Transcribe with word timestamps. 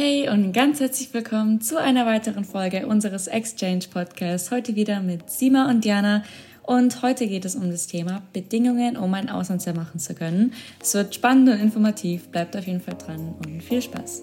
Hey 0.00 0.28
und 0.28 0.52
ganz 0.52 0.78
herzlich 0.78 1.12
willkommen 1.12 1.60
zu 1.60 1.76
einer 1.76 2.06
weiteren 2.06 2.44
Folge 2.44 2.86
unseres 2.86 3.26
Exchange 3.26 3.80
Podcasts. 3.92 4.52
Heute 4.52 4.76
wieder 4.76 5.00
mit 5.00 5.28
Sima 5.28 5.68
und 5.68 5.84
Diana. 5.84 6.22
Und 6.62 7.02
heute 7.02 7.26
geht 7.26 7.44
es 7.44 7.56
um 7.56 7.68
das 7.68 7.88
Thema 7.88 8.22
Bedingungen, 8.32 8.96
um 8.96 9.12
ein 9.14 9.28
Auslandsjahr 9.28 9.74
machen 9.74 9.98
zu 9.98 10.14
können. 10.14 10.52
Es 10.80 10.94
wird 10.94 11.16
spannend 11.16 11.48
und 11.48 11.58
informativ. 11.58 12.28
Bleibt 12.28 12.56
auf 12.56 12.64
jeden 12.64 12.80
Fall 12.80 12.94
dran 12.94 13.34
und 13.44 13.60
viel 13.60 13.82
Spaß. 13.82 14.22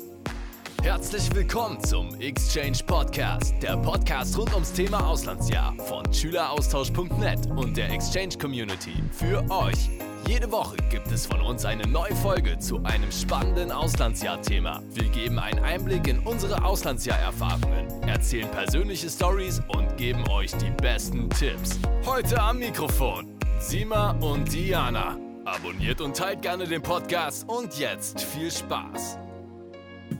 Herzlich 0.82 1.35
willkommen 1.35 1.83
zum 1.83 2.15
Exchange 2.21 2.78
Podcast, 2.87 3.53
der 3.62 3.76
Podcast 3.76 4.37
rund 4.37 4.53
ums 4.53 4.71
Thema 4.71 5.05
Auslandsjahr 5.05 5.76
von 5.76 6.05
Schüleraustausch.net 6.13 7.51
und 7.53 7.76
der 7.76 7.92
Exchange 7.92 8.37
Community 8.39 8.94
für 9.12 9.44
euch. 9.51 9.89
Jede 10.28 10.51
Woche 10.51 10.76
gibt 10.89 11.12
es 11.12 11.28
von 11.28 11.39
uns 11.42 11.65
eine 11.65 11.87
neue 11.87 12.15
Folge 12.15 12.57
zu 12.57 12.83
einem 12.83 13.12
spannenden 13.12 13.71
Auslandsjahr-Thema. 13.71 14.81
Wir 14.94 15.07
geben 15.10 15.37
einen 15.37 15.60
Einblick 15.60 16.07
in 16.07 16.17
unsere 16.20 16.63
Auslandsjahr-Erfahrungen, 16.66 17.88
erzählen 18.07 18.49
persönliche 18.49 19.07
Stories 19.07 19.61
und 19.67 19.95
geben 19.97 20.27
euch 20.30 20.52
die 20.53 20.71
besten 20.81 21.30
Tipps. 21.30 21.80
Heute 22.07 22.41
am 22.41 22.57
Mikrofon 22.57 23.35
Sima 23.59 24.11
und 24.19 24.52
Diana. 24.52 25.16
Abonniert 25.45 26.02
und 26.02 26.17
teilt 26.17 26.41
gerne 26.41 26.66
den 26.66 26.81
Podcast 26.81 27.47
und 27.47 27.77
jetzt 27.77 28.21
viel 28.21 28.49
Spaß. 28.49 29.19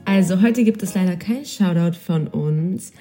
Also 0.04 0.40
heute 0.40 0.62
gibt 0.62 0.84
es 0.84 0.94
leider 0.94 1.16
kein 1.16 1.44
Shoutout 1.44 1.98
von 1.98 2.28
uns. 2.28 2.92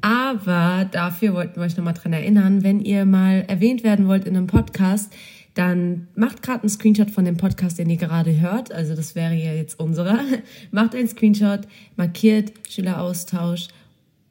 Aber 0.00 0.88
dafür 0.90 1.34
wollten 1.34 1.56
wir 1.56 1.66
euch 1.66 1.76
nochmal 1.76 1.94
dran 1.94 2.12
erinnern, 2.12 2.62
wenn 2.62 2.80
ihr 2.80 3.04
mal 3.04 3.44
erwähnt 3.48 3.82
werden 3.82 4.06
wollt 4.06 4.26
in 4.26 4.36
einem 4.36 4.46
Podcast, 4.46 5.12
dann 5.58 6.06
macht 6.14 6.40
gerade 6.40 6.60
einen 6.60 6.68
Screenshot 6.68 7.10
von 7.10 7.24
dem 7.24 7.36
Podcast, 7.36 7.80
den 7.80 7.90
ihr 7.90 7.96
gerade 7.96 8.40
hört. 8.40 8.70
Also 8.70 8.94
das 8.94 9.16
wäre 9.16 9.34
ja 9.34 9.52
jetzt 9.52 9.80
unserer. 9.80 10.20
Macht 10.70 10.94
einen 10.94 11.08
Screenshot, 11.08 11.62
markiert 11.96 12.52
Schüleraustausch 12.70 13.66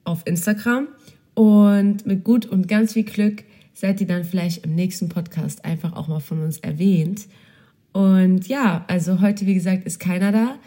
auf 0.04 0.22
Instagram 0.24 0.88
und 1.34 2.06
mit 2.06 2.24
gut 2.24 2.46
und 2.46 2.66
ganz 2.66 2.94
viel 2.94 3.04
Glück 3.04 3.44
seid 3.74 4.00
ihr 4.00 4.06
dann 4.06 4.24
vielleicht 4.24 4.64
im 4.64 4.74
nächsten 4.74 5.10
Podcast 5.10 5.66
einfach 5.66 5.92
auch 5.92 6.08
mal 6.08 6.20
von 6.20 6.42
uns 6.42 6.60
erwähnt. 6.60 7.26
Und 7.92 8.48
ja, 8.48 8.86
also 8.88 9.20
heute, 9.20 9.44
wie 9.44 9.52
gesagt, 9.52 9.84
ist 9.84 10.00
keiner 10.00 10.32
da, 10.32 10.58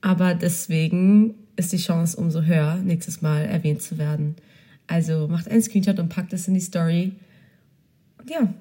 aber 0.00 0.34
deswegen 0.34 1.36
ist 1.54 1.72
die 1.72 1.76
Chance 1.76 2.16
umso 2.16 2.42
höher, 2.42 2.74
nächstes 2.78 3.22
Mal 3.22 3.44
erwähnt 3.44 3.82
zu 3.82 3.98
werden. 3.98 4.34
Also 4.88 5.28
macht 5.28 5.48
einen 5.48 5.62
Screenshot 5.62 6.00
und 6.00 6.08
packt 6.08 6.32
es 6.32 6.48
in 6.48 6.54
die 6.54 6.60
Story. 6.60 7.12
Und 8.18 8.30
ja, 8.30 8.52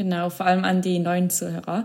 Genau, 0.00 0.30
vor 0.30 0.46
allem 0.46 0.64
an 0.64 0.80
die 0.80 0.98
neuen 0.98 1.28
Zuhörer. 1.28 1.84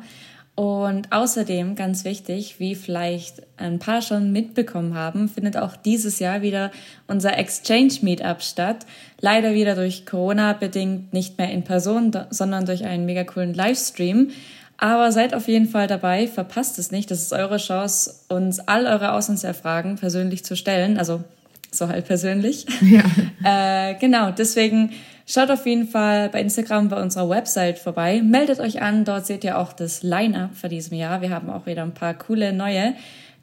Und 0.56 1.12
außerdem, 1.12 1.76
ganz 1.76 2.06
wichtig, 2.06 2.62
wie 2.62 2.74
vielleicht 2.74 3.42
ein 3.58 3.78
paar 3.78 4.02
schon 4.02 4.32
mitbekommen 4.32 4.94
haben, 4.94 5.28
findet 5.28 5.58
auch 5.58 5.76
dieses 5.76 6.20
Jahr 6.20 6.42
wieder 6.42 6.72
unser 7.10 7.38
Exchange 7.38 7.92
Meetup 8.04 8.42
statt. 8.42 8.86
Leider 9.20 9.54
wieder 9.54 9.76
durch 9.76 10.06
Corona 10.06 10.54
bedingt 10.54 11.12
nicht 11.12 11.38
mehr 11.38 11.52
in 11.52 11.66
Person, 11.66 12.18
sondern 12.30 12.66
durch 12.66 12.86
einen 12.86 13.06
mega 13.06 13.26
coolen 13.26 13.54
Livestream. 13.54 14.30
Aber 14.78 15.12
seid 15.12 15.34
auf 15.34 15.50
jeden 15.50 15.68
Fall 15.68 15.88
dabei, 15.88 16.26
verpasst 16.30 16.80
es 16.80 16.92
nicht. 16.92 17.12
Das 17.12 17.22
ist 17.22 17.34
eure 17.34 17.58
Chance, 17.58 18.16
uns 18.30 18.62
all 18.62 18.86
eure 18.86 19.12
Auslandsjahrfragen 19.12 19.98
persönlich 19.98 20.46
zu 20.46 20.56
stellen. 20.56 20.98
Also 20.98 21.22
so 21.70 21.90
halt 21.90 22.08
persönlich. 22.08 22.66
Ja. 22.80 23.04
äh, 23.92 23.96
genau, 23.96 24.32
deswegen 24.32 24.94
Schaut 25.28 25.50
auf 25.50 25.66
jeden 25.66 25.88
Fall 25.88 26.30
bei 26.30 26.40
Instagram 26.40 26.88
bei 26.90 27.02
unserer 27.02 27.28
Website 27.28 27.80
vorbei. 27.80 28.22
Meldet 28.24 28.60
euch 28.60 28.84
an, 28.84 29.06
dort 29.06 29.26
seht 29.26 29.44
ihr 29.44 29.58
auch 29.58 29.74
das 29.74 30.04
Line-Up 30.04 30.56
für 30.56 30.70
diesem 30.70 30.98
Jahr. 30.98 31.22
Wir 31.22 31.32
haben 31.32 31.50
auch 31.50 31.66
wieder 31.66 31.82
ein 31.82 31.96
paar 31.96 32.14
coole 32.14 32.54
neue 32.54 32.94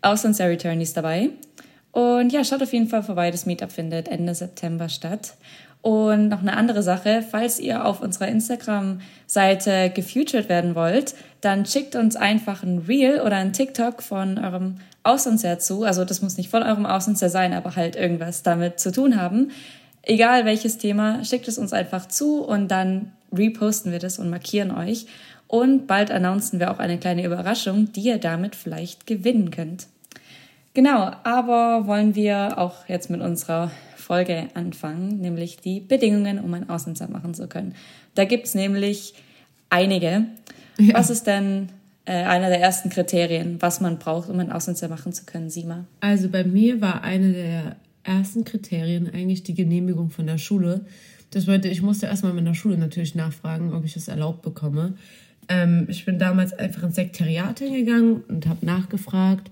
Auslands-Returnees 0.01 0.93
dabei. 0.93 1.31
Und 1.91 2.33
ja, 2.33 2.45
schaut 2.45 2.63
auf 2.63 2.73
jeden 2.73 2.87
Fall 2.87 3.03
vorbei. 3.03 3.33
Das 3.33 3.47
Meetup 3.47 3.73
findet 3.73 4.07
Ende 4.07 4.33
September 4.35 4.89
statt. 4.89 5.35
Und 5.81 6.29
noch 6.29 6.41
eine 6.41 6.57
andere 6.57 6.85
Sache, 6.85 7.25
falls 7.29 7.59
ihr 7.59 7.85
auf 7.85 8.01
unserer 8.01 8.29
Instagram-Seite 8.29 9.91
gefeatured 9.91 10.49
werden 10.49 10.77
wollt, 10.77 11.17
dann 11.41 11.67
schickt 11.67 11.97
uns 11.97 12.15
einfach 12.15 12.63
ein 12.63 12.85
Reel 12.87 13.21
oder 13.21 13.35
ein 13.35 13.53
TikTok 13.53 14.01
von 14.03 14.39
eurem 14.39 14.77
Auslandsjahr 15.03 15.59
zu. 15.59 15.83
Also 15.83 16.05
das 16.05 16.23
muss 16.23 16.37
nicht 16.37 16.51
von 16.51 16.63
eurem 16.63 16.87
Auslandsjahr 16.87 17.31
sein, 17.31 17.53
aber 17.53 17.75
halt 17.75 17.97
irgendwas 17.97 18.45
damit 18.45 18.79
zu 18.79 18.93
tun 18.93 19.21
haben. 19.21 19.51
Egal 20.03 20.45
welches 20.45 20.79
Thema, 20.79 21.25
schickt 21.25 21.49
es 21.49 21.59
uns 21.59 21.73
einfach 21.73 22.09
zu 22.09 22.45
und 22.45 22.69
dann 22.69 23.13
reposten 23.33 23.93
wir 23.93 23.99
das 23.99 24.19
und 24.19 24.31
markieren 24.31 24.71
euch. 24.71 25.07
Und 25.47 25.87
bald 25.87 26.11
announcen 26.11 26.61
wir 26.61 26.71
auch 26.71 26.79
eine 26.79 26.99
kleine 26.99 27.25
Überraschung, 27.25 27.93
die 27.93 28.03
ihr 28.03 28.19
damit 28.19 28.57
vielleicht 28.57 29.07
gewinnen 29.07 29.51
könnt. 29.51 29.87
Genau, 30.75 31.11
aber 31.25 31.87
wollen 31.87 32.15
wir 32.15 32.59
auch 32.59 32.89
jetzt 32.89 33.11
mit 33.11 33.21
unserer 33.21 33.71
Folge 33.97 34.49
anfangen, 34.55 35.21
nämlich 35.21 35.59
die 35.59 35.81
Bedingungen, 35.81 36.39
um 36.41 36.53
ein 36.55 36.69
Auslandsjahr 36.71 37.11
machen 37.11 37.35
zu 37.35 37.47
können. 37.47 37.75
Da 38.15 38.25
gibt's 38.25 38.55
nämlich 38.55 39.15
einige. 39.69 40.27
Ja. 40.79 40.95
Was 40.95 41.11
ist 41.11 41.27
denn 41.27 41.69
äh, 42.07 42.13
einer 42.13 42.49
der 42.49 42.61
ersten 42.61 42.89
Kriterien, 42.89 43.61
was 43.61 43.81
man 43.81 43.99
braucht, 43.99 44.31
um 44.31 44.41
ein 44.41 44.51
Auslandsjahr 44.51 44.91
machen 44.91 45.13
zu 45.13 45.25
können, 45.25 45.51
Sima? 45.51 45.85
Also 46.01 46.29
bei 46.29 46.45
mir 46.45 46.81
war 46.81 47.03
eine 47.03 47.33
der 47.33 47.77
ersten 48.05 48.45
Kriterien 48.45 49.13
eigentlich 49.13 49.43
die 49.43 49.55
Genehmigung 49.55 50.11
von 50.11 50.27
der 50.27 50.39
Schule. 50.39 50.85
Das 51.31 51.47
wollte, 51.47 51.69
ich 51.69 51.83
musste 51.83 52.07
erstmal 52.07 52.35
mit 52.35 52.47
der 52.47 52.55
Schule 52.55 52.77
natürlich 52.77 53.15
nachfragen, 53.15 53.73
ob 53.73 53.85
ich 53.85 53.95
das 53.95 54.09
erlaubt 54.09 54.43
bekomme. 54.43 54.95
Ähm, 55.49 55.87
ich 55.89 56.05
bin 56.05 56.19
damals 56.19 56.53
einfach 56.53 56.83
ins 56.83 56.97
Sekretariat 56.97 57.59
hingegangen 57.59 58.23
und 58.29 58.47
habe 58.47 58.65
nachgefragt, 58.65 59.51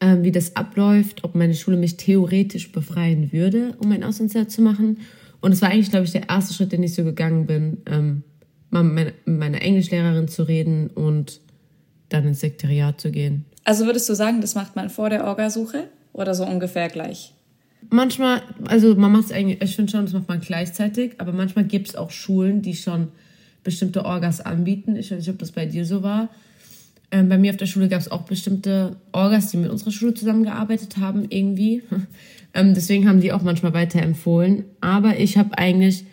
ähm, 0.00 0.22
wie 0.22 0.32
das 0.32 0.56
abläuft, 0.56 1.24
ob 1.24 1.34
meine 1.34 1.54
Schule 1.54 1.76
mich 1.76 1.96
theoretisch 1.96 2.70
befreien 2.70 3.32
würde, 3.32 3.74
um 3.78 3.90
ein 3.92 4.04
Auslandsjahr 4.04 4.48
zu 4.48 4.60
machen. 4.62 4.98
Und 5.40 5.52
es 5.52 5.62
war 5.62 5.70
eigentlich, 5.70 5.90
glaube 5.90 6.04
ich, 6.04 6.12
der 6.12 6.28
erste 6.28 6.54
Schritt, 6.54 6.72
den 6.72 6.82
ich 6.82 6.94
so 6.94 7.04
gegangen 7.04 7.46
bin, 7.46 7.78
ähm, 7.86 8.22
mal 8.70 8.82
mit 8.82 9.14
meiner 9.26 9.62
Englischlehrerin 9.62 10.28
zu 10.28 10.42
reden 10.42 10.88
und 10.88 11.40
dann 12.08 12.26
ins 12.26 12.40
Sekretariat 12.40 13.00
zu 13.00 13.10
gehen. 13.10 13.44
Also 13.64 13.86
würdest 13.86 14.08
du 14.08 14.14
sagen, 14.14 14.40
das 14.40 14.54
macht 14.54 14.76
man 14.76 14.90
vor 14.90 15.10
der 15.10 15.24
Orgasuche? 15.24 15.88
Oder 16.16 16.34
so 16.34 16.44
ungefähr 16.44 16.88
gleich? 16.88 17.32
Manchmal, 17.90 18.42
also 18.66 18.94
man 18.96 19.12
macht 19.12 19.26
es 19.26 19.32
eigentlich, 19.32 19.62
ich 19.62 19.76
finde 19.76 19.92
schon, 19.92 20.04
das 20.04 20.14
macht 20.14 20.28
man 20.28 20.40
gleichzeitig, 20.40 21.12
aber 21.18 21.32
manchmal 21.32 21.64
gibt 21.64 21.88
es 21.88 21.96
auch 21.96 22.10
Schulen, 22.10 22.62
die 22.62 22.74
schon 22.74 23.08
bestimmte 23.62 24.04
Orgas 24.04 24.40
anbieten. 24.40 24.96
Ich 24.96 25.10
weiß 25.10 25.18
nicht, 25.18 25.28
ob 25.28 25.38
das 25.38 25.52
bei 25.52 25.66
dir 25.66 25.84
so 25.84 26.02
war. 26.02 26.28
Ähm, 27.12 27.28
bei 27.28 27.38
mir 27.38 27.50
auf 27.50 27.56
der 27.56 27.66
Schule 27.66 27.88
gab 27.88 28.00
es 28.00 28.10
auch 28.10 28.22
bestimmte 28.22 28.96
Orgas, 29.12 29.50
die 29.50 29.58
mit 29.58 29.70
unserer 29.70 29.92
Schule 29.92 30.14
zusammengearbeitet 30.14 30.96
haben, 30.96 31.26
irgendwie. 31.28 31.82
ähm, 32.54 32.74
deswegen 32.74 33.08
haben 33.08 33.20
die 33.20 33.32
auch 33.32 33.42
manchmal 33.42 33.74
weiterempfohlen. 33.74 34.64
Aber 34.80 35.18
ich 35.18 35.36
habe 35.36 35.56
eigentlich 35.56 36.04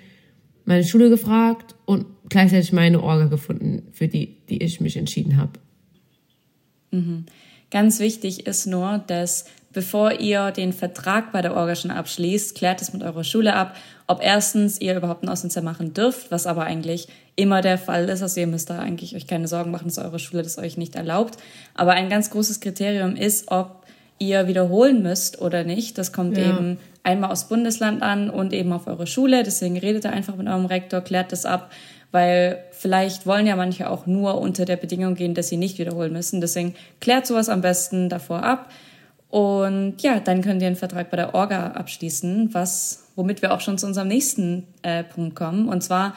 meine 0.65 0.83
Schule 0.83 1.09
gefragt 1.09 1.75
und 1.85 2.05
gleichzeitig 2.29 2.73
meine 2.73 3.01
Orga 3.01 3.25
gefunden, 3.25 3.83
für 3.91 4.07
die, 4.07 4.37
die 4.49 4.61
ich 4.61 4.79
mich 4.81 4.97
entschieden 4.97 5.37
habe. 5.37 5.53
Mhm. 6.91 7.25
Ganz 7.71 7.99
wichtig 7.99 8.45
ist 8.45 8.67
nur, 8.67 8.99
dass 9.07 9.45
bevor 9.73 10.19
ihr 10.19 10.51
den 10.51 10.73
Vertrag 10.73 11.31
bei 11.31 11.41
der 11.41 11.55
Orga 11.55 11.75
schon 11.75 11.91
abschließt, 11.91 12.55
klärt 12.55 12.81
es 12.81 12.93
mit 12.93 13.03
eurer 13.03 13.23
Schule 13.23 13.55
ab, 13.55 13.75
ob 14.07 14.23
erstens 14.23 14.79
ihr 14.79 14.95
überhaupt 14.95 15.23
ein 15.23 15.29
Auslandsjahr 15.29 15.65
machen 15.65 15.93
dürft, 15.93 16.31
was 16.31 16.47
aber 16.47 16.63
eigentlich 16.63 17.07
immer 17.35 17.61
der 17.61 17.77
Fall 17.77 18.09
ist. 18.09 18.21
Also 18.21 18.39
ihr 18.39 18.47
müsst 18.47 18.69
da 18.69 18.79
eigentlich 18.79 19.15
euch 19.15 19.27
keine 19.27 19.47
Sorgen 19.47 19.71
machen, 19.71 19.85
dass 19.87 19.97
eure 19.97 20.19
Schule 20.19 20.43
das 20.43 20.57
euch 20.57 20.77
nicht 20.77 20.95
erlaubt. 20.95 21.37
Aber 21.73 21.93
ein 21.93 22.09
ganz 22.09 22.29
großes 22.29 22.59
Kriterium 22.59 23.15
ist, 23.15 23.51
ob 23.51 23.83
ihr 24.19 24.47
wiederholen 24.47 25.01
müsst 25.01 25.41
oder 25.41 25.63
nicht. 25.63 25.97
Das 25.97 26.13
kommt 26.13 26.37
ja. 26.37 26.49
eben 26.49 26.77
einmal 27.03 27.31
aufs 27.31 27.47
Bundesland 27.47 28.01
an 28.01 28.29
und 28.29 28.53
eben 28.53 28.71
auf 28.71 28.87
eure 28.87 29.07
Schule. 29.07 29.43
Deswegen 29.43 29.77
redet 29.77 30.05
ihr 30.05 30.11
einfach 30.11 30.35
mit 30.35 30.47
eurem 30.47 30.65
Rektor, 30.65 31.01
klärt 31.01 31.31
das 31.31 31.45
ab, 31.45 31.71
weil 32.11 32.63
vielleicht 32.71 33.25
wollen 33.25 33.47
ja 33.47 33.55
manche 33.55 33.89
auch 33.89 34.05
nur 34.05 34.39
unter 34.39 34.65
der 34.65 34.77
Bedingung 34.77 35.15
gehen, 35.15 35.33
dass 35.33 35.49
sie 35.49 35.57
nicht 35.57 35.79
wiederholen 35.79 36.13
müssen. 36.13 36.41
Deswegen 36.41 36.75
klärt 37.01 37.25
sowas 37.27 37.49
am 37.49 37.61
besten 37.61 38.09
davor 38.09 38.43
ab. 38.43 38.69
Und 39.33 40.03
ja, 40.03 40.19
dann 40.19 40.43
könnt 40.43 40.61
ihr 40.61 40.67
einen 40.67 40.75
Vertrag 40.75 41.09
bei 41.09 41.17
der 41.17 41.33
Orga 41.33 41.71
abschließen, 41.71 42.53
was, 42.53 43.05
womit 43.15 43.41
wir 43.41 43.51
auch 43.51 43.61
schon 43.61 43.79
zu 43.79 43.87
unserem 43.87 44.07
nächsten 44.07 44.67
äh, 44.83 45.03
Punkt 45.03 45.35
kommen. 45.35 45.69
Und 45.69 45.81
zwar 45.81 46.15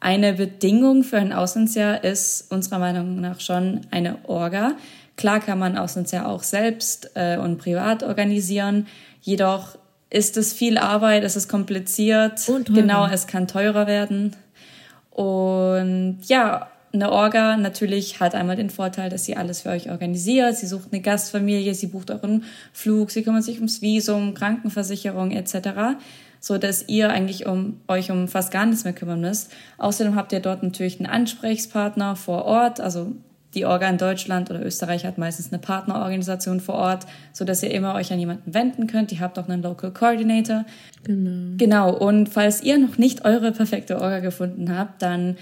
eine 0.00 0.32
Bedingung 0.32 1.04
für 1.04 1.18
ein 1.18 1.32
Auslandsjahr 1.32 2.02
ist 2.02 2.50
unserer 2.50 2.80
Meinung 2.80 3.20
nach 3.20 3.38
schon 3.38 3.82
eine 3.92 4.18
Orga. 4.24 4.72
Klar 5.16 5.38
kann 5.38 5.60
man 5.60 5.78
Auslandsjahr 5.78 6.26
auch 6.26 6.42
selbst 6.42 7.12
äh, 7.14 7.36
und 7.36 7.58
privat 7.58 8.02
organisieren, 8.02 8.88
jedoch 9.20 9.78
ist 10.10 10.36
es 10.36 10.52
viel 10.52 10.76
Arbeit, 10.76 11.22
es 11.22 11.36
ist 11.36 11.48
kompliziert. 11.48 12.48
Und 12.48 12.74
genau, 12.74 13.06
es 13.06 13.28
kann 13.28 13.46
teurer 13.46 13.86
werden. 13.86 14.34
Und 15.12 16.18
ja, 16.24 16.68
eine 16.96 17.12
Orga 17.12 17.56
natürlich 17.56 18.20
hat 18.20 18.34
einmal 18.34 18.56
den 18.56 18.70
Vorteil, 18.70 19.08
dass 19.08 19.24
sie 19.24 19.36
alles 19.36 19.62
für 19.62 19.70
euch 19.70 19.90
organisiert. 19.90 20.56
Sie 20.56 20.66
sucht 20.66 20.92
eine 20.92 21.00
Gastfamilie, 21.00 21.74
sie 21.74 21.86
bucht 21.86 22.10
euren 22.10 22.44
Flug, 22.72 23.10
sie 23.10 23.22
kümmert 23.22 23.44
sich 23.44 23.56
ums 23.56 23.82
Visum, 23.82 24.34
Krankenversicherung 24.34 25.30
etc., 25.30 25.98
so 26.38 26.58
dass 26.58 26.88
ihr 26.88 27.10
eigentlich 27.10 27.46
um 27.46 27.80
euch 27.88 28.10
um 28.10 28.28
fast 28.28 28.52
gar 28.52 28.66
nichts 28.66 28.84
mehr 28.84 28.92
kümmern 28.92 29.20
müsst. 29.20 29.50
Außerdem 29.78 30.14
habt 30.14 30.32
ihr 30.32 30.40
dort 30.40 30.62
natürlich 30.62 31.00
einen 31.00 31.08
Ansprechpartner 31.08 32.14
vor 32.14 32.44
Ort, 32.44 32.80
also 32.80 33.12
die 33.56 33.64
Orga 33.64 33.88
in 33.88 33.96
Deutschland 33.96 34.50
oder 34.50 34.64
Österreich 34.64 35.06
hat 35.06 35.16
meistens 35.16 35.50
eine 35.50 35.58
Partnerorganisation 35.58 36.60
vor 36.60 36.74
Ort, 36.74 37.06
so 37.32 37.44
dass 37.44 37.62
ihr 37.62 37.70
immer 37.70 37.94
euch 37.94 38.12
an 38.12 38.20
jemanden 38.20 38.52
wenden 38.52 38.86
könnt. 38.86 39.10
Ihr 39.12 39.20
habt 39.20 39.38
auch 39.38 39.48
einen 39.48 39.62
Local 39.62 39.92
Coordinator. 39.92 40.66
Genau. 41.04 41.54
Genau. 41.56 41.96
Und 41.96 42.28
falls 42.28 42.62
ihr 42.62 42.76
noch 42.76 42.98
nicht 42.98 43.24
eure 43.24 43.52
perfekte 43.52 43.98
Orga 43.98 44.20
gefunden 44.20 44.76
habt, 44.76 45.00
dann 45.00 45.36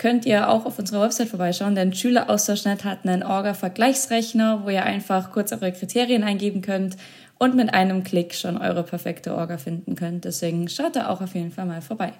könnt 0.00 0.24
ihr 0.24 0.48
auch 0.48 0.64
auf 0.64 0.78
unserer 0.78 1.02
Website 1.02 1.28
vorbeischauen, 1.28 1.74
denn 1.74 1.92
Schüleraustauschnet 1.92 2.84
hat 2.84 3.06
einen 3.06 3.22
Orga-Vergleichsrechner, 3.22 4.62
wo 4.64 4.70
ihr 4.70 4.82
einfach 4.82 5.30
kurz 5.30 5.52
eure 5.52 5.72
Kriterien 5.72 6.24
eingeben 6.24 6.62
könnt 6.62 6.96
und 7.38 7.54
mit 7.54 7.74
einem 7.74 8.02
Klick 8.02 8.34
schon 8.34 8.56
eure 8.56 8.82
perfekte 8.82 9.36
Orga 9.36 9.58
finden 9.58 9.96
könnt. 9.96 10.24
Deswegen 10.24 10.68
schaut 10.68 10.96
da 10.96 11.10
auch 11.10 11.20
auf 11.20 11.34
jeden 11.34 11.50
Fall 11.50 11.66
mal 11.66 11.82
vorbei. 11.82 12.14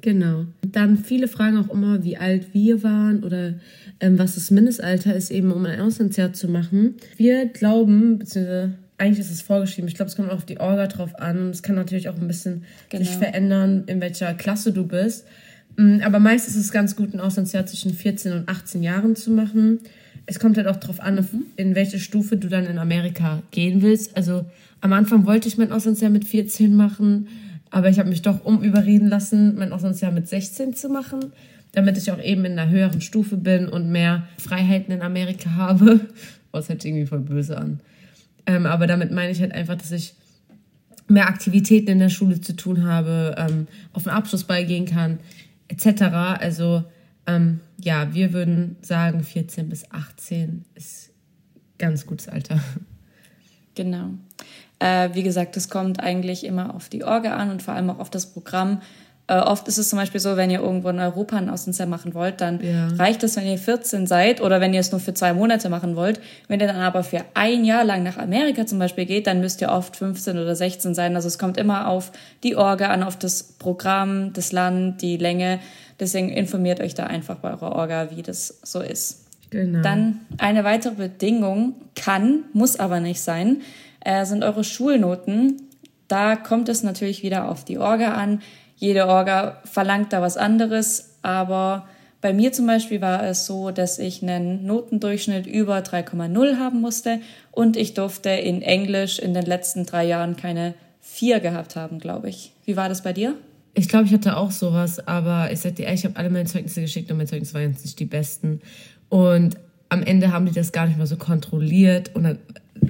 Genau. 0.00 0.46
Dann 0.66 0.98
viele 0.98 1.28
fragen 1.28 1.58
auch 1.58 1.72
immer, 1.72 2.02
wie 2.02 2.16
alt 2.16 2.52
wir 2.54 2.82
waren 2.82 3.22
oder 3.22 3.54
ähm, 4.00 4.18
was 4.18 4.34
das 4.34 4.50
Mindestalter 4.50 5.14
ist, 5.14 5.30
eben 5.30 5.52
um 5.52 5.64
ein 5.64 5.80
Auslandsjahr 5.80 6.32
zu 6.32 6.48
machen. 6.48 6.96
Wir 7.16 7.46
glauben, 7.46 8.18
beziehungsweise 8.18 8.72
eigentlich 8.98 9.20
ist 9.20 9.30
es 9.30 9.42
vorgeschrieben, 9.42 9.86
ich 9.86 9.94
glaube, 9.94 10.08
es 10.08 10.16
kommt 10.16 10.28
auch 10.30 10.38
auf 10.38 10.44
die 10.44 10.58
Orga 10.58 10.88
drauf 10.88 11.14
an. 11.20 11.50
Es 11.50 11.62
kann 11.62 11.76
natürlich 11.76 12.08
auch 12.08 12.16
ein 12.16 12.26
bisschen 12.26 12.64
genau. 12.88 13.04
sich 13.04 13.16
verändern, 13.16 13.84
in 13.86 14.00
welcher 14.00 14.34
Klasse 14.34 14.72
du 14.72 14.88
bist. 14.88 15.24
Mm, 15.76 16.00
aber 16.04 16.18
meist 16.18 16.48
ist 16.48 16.56
es 16.56 16.72
ganz 16.72 16.96
gut, 16.96 17.14
ein 17.14 17.20
Auslandsjahr 17.20 17.66
zwischen 17.66 17.92
14 17.92 18.32
und 18.32 18.48
18 18.48 18.82
Jahren 18.82 19.16
zu 19.16 19.30
machen. 19.30 19.80
Es 20.26 20.38
kommt 20.38 20.56
halt 20.56 20.68
auch 20.68 20.76
darauf 20.76 21.00
an, 21.00 21.16
mhm. 21.16 21.42
in 21.56 21.74
welche 21.74 21.98
Stufe 21.98 22.36
du 22.36 22.48
dann 22.48 22.66
in 22.66 22.78
Amerika 22.78 23.42
gehen 23.50 23.82
willst. 23.82 24.16
Also 24.16 24.44
am 24.80 24.92
Anfang 24.92 25.26
wollte 25.26 25.48
ich 25.48 25.58
mein 25.58 25.72
Auslandsjahr 25.72 26.10
mit 26.10 26.24
14 26.24 26.74
machen 26.74 27.28
aber 27.72 27.88
ich 27.88 27.98
habe 27.98 28.10
mich 28.10 28.22
doch 28.22 28.44
umüberreden 28.44 29.08
lassen, 29.08 29.56
mein 29.56 29.72
Auslandsjahr 29.72 30.12
mit 30.12 30.28
16 30.28 30.74
zu 30.74 30.90
machen, 30.90 31.32
damit 31.72 31.96
ich 31.96 32.12
auch 32.12 32.22
eben 32.22 32.44
in 32.44 32.58
einer 32.58 32.70
höheren 32.70 33.00
Stufe 33.00 33.38
bin 33.38 33.66
und 33.66 33.90
mehr 33.90 34.28
Freiheiten 34.38 34.92
in 34.92 35.00
Amerika 35.00 35.50
habe. 35.56 36.00
Oh, 36.52 36.58
das 36.58 36.68
hört 36.68 36.82
sich 36.82 36.90
irgendwie 36.90 37.06
voll 37.06 37.20
böse 37.20 37.56
an. 37.56 37.80
Ähm, 38.44 38.66
aber 38.66 38.86
damit 38.86 39.10
meine 39.10 39.32
ich 39.32 39.40
halt 39.40 39.52
einfach, 39.52 39.76
dass 39.76 39.90
ich 39.90 40.14
mehr 41.08 41.28
Aktivitäten 41.28 41.88
in 41.88 41.98
der 41.98 42.10
Schule 42.10 42.42
zu 42.42 42.54
tun 42.54 42.84
habe, 42.84 43.34
ähm, 43.38 43.66
auf 43.94 44.02
den 44.02 44.12
Abschlussball 44.12 44.66
gehen 44.66 44.84
kann, 44.84 45.18
etc. 45.72 46.02
Also 46.38 46.84
ähm, 47.26 47.60
ja, 47.78 48.12
wir 48.14 48.32
würden 48.32 48.76
sagen, 48.82 49.22
14 49.22 49.68
bis 49.68 49.90
18 49.90 50.64
ist 50.74 51.10
ganz 51.78 52.06
gutes 52.06 52.28
Alter. 52.28 52.60
Genau. 53.74 54.10
Äh, 54.80 55.14
wie 55.14 55.22
gesagt, 55.22 55.56
es 55.56 55.70
kommt 55.70 56.00
eigentlich 56.00 56.44
immer 56.44 56.74
auf 56.74 56.90
die 56.90 57.04
Orga 57.04 57.36
an 57.36 57.50
und 57.50 57.62
vor 57.62 57.72
allem 57.72 57.88
auch 57.88 58.00
auf 58.00 58.10
das 58.10 58.34
Programm. 58.34 58.82
Äh, 59.28 59.38
oft 59.38 59.68
ist 59.68 59.78
es 59.78 59.88
zum 59.88 59.98
Beispiel 59.98 60.20
so, 60.20 60.36
wenn 60.36 60.50
ihr 60.50 60.60
irgendwo 60.60 60.88
in 60.88 60.98
Europa 60.98 61.36
ein 61.36 61.48
Auslandsjahr 61.48 61.88
machen 61.88 62.12
wollt, 62.12 62.40
dann 62.40 62.60
ja. 62.60 62.88
reicht 62.96 63.22
es, 63.22 63.36
wenn 63.36 63.46
ihr 63.46 63.58
14 63.58 64.06
seid 64.06 64.40
oder 64.40 64.60
wenn 64.60 64.74
ihr 64.74 64.80
es 64.80 64.90
nur 64.90 65.00
für 65.00 65.14
zwei 65.14 65.32
Monate 65.32 65.68
machen 65.68 65.94
wollt. 65.94 66.20
Wenn 66.48 66.60
ihr 66.60 66.66
dann 66.66 66.76
aber 66.76 67.04
für 67.04 67.24
ein 67.34 67.64
Jahr 67.64 67.84
lang 67.84 68.02
nach 68.02 68.18
Amerika 68.18 68.66
zum 68.66 68.80
Beispiel 68.80 69.06
geht, 69.06 69.28
dann 69.28 69.40
müsst 69.40 69.60
ihr 69.60 69.70
oft 69.70 69.96
15 69.96 70.38
oder 70.38 70.56
16 70.56 70.94
sein. 70.94 71.14
Also 71.14 71.28
es 71.28 71.38
kommt 71.38 71.56
immer 71.56 71.88
auf 71.88 72.10
die 72.42 72.56
Orga 72.56 72.88
an, 72.88 73.04
auf 73.04 73.16
das 73.16 73.44
Programm, 73.44 74.32
das 74.32 74.50
Land, 74.50 75.02
die 75.02 75.16
Länge. 75.16 75.60
Deswegen 76.00 76.30
informiert 76.30 76.80
euch 76.80 76.94
da 76.94 77.04
einfach 77.06 77.36
bei 77.36 77.52
eurer 77.52 77.76
Orga, 77.76 78.08
wie 78.10 78.22
das 78.22 78.58
so 78.64 78.80
ist. 78.80 79.26
Genau. 79.50 79.82
Dann 79.82 80.20
eine 80.38 80.64
weitere 80.64 80.94
Bedingung 80.94 81.74
kann, 81.94 82.44
muss 82.54 82.80
aber 82.80 83.00
nicht 83.00 83.20
sein, 83.20 83.60
äh, 84.00 84.24
sind 84.24 84.42
eure 84.42 84.64
Schulnoten. 84.64 85.68
Da 86.08 86.36
kommt 86.36 86.68
es 86.68 86.82
natürlich 86.82 87.22
wieder 87.22 87.48
auf 87.48 87.64
die 87.64 87.78
Orga 87.78 88.14
an. 88.14 88.40
Jede 88.82 89.06
Orga 89.06 89.60
verlangt 89.62 90.12
da 90.12 90.20
was 90.22 90.36
anderes, 90.36 91.14
aber 91.22 91.86
bei 92.20 92.32
mir 92.32 92.52
zum 92.52 92.66
Beispiel 92.66 93.00
war 93.00 93.22
es 93.22 93.46
so, 93.46 93.70
dass 93.70 94.00
ich 94.00 94.24
einen 94.24 94.66
Notendurchschnitt 94.66 95.46
über 95.46 95.78
3,0 95.78 96.58
haben 96.58 96.80
musste 96.80 97.20
und 97.52 97.76
ich 97.76 97.94
durfte 97.94 98.30
in 98.30 98.60
Englisch 98.60 99.20
in 99.20 99.34
den 99.34 99.46
letzten 99.46 99.86
drei 99.86 100.04
Jahren 100.04 100.34
keine 100.34 100.74
4 101.00 101.38
gehabt 101.38 101.76
haben, 101.76 102.00
glaube 102.00 102.28
ich. 102.28 102.54
Wie 102.64 102.76
war 102.76 102.88
das 102.88 103.04
bei 103.04 103.12
dir? 103.12 103.36
Ich 103.74 103.88
glaube, 103.88 104.06
ich 104.06 104.12
hatte 104.12 104.36
auch 104.36 104.50
sowas, 104.50 105.06
aber 105.06 105.52
ich 105.52 105.60
sag 105.60 105.76
dir 105.76 105.84
ehrlich, 105.84 106.00
ich 106.00 106.06
habe 106.06 106.16
alle 106.16 106.30
meine 106.30 106.46
Zeugnisse 106.46 106.80
geschickt 106.80 107.08
und 107.12 107.18
meine 107.18 107.28
Zeugnisse 107.28 107.54
waren 107.54 107.70
jetzt 107.70 107.84
nicht 107.84 108.00
die 108.00 108.04
besten. 108.04 108.62
Und 109.08 109.58
am 109.90 110.02
Ende 110.02 110.32
haben 110.32 110.46
die 110.46 110.52
das 110.52 110.72
gar 110.72 110.88
nicht 110.88 110.98
mal 110.98 111.06
so 111.06 111.16
kontrolliert 111.16 112.16
und 112.16 112.24
dann 112.24 112.38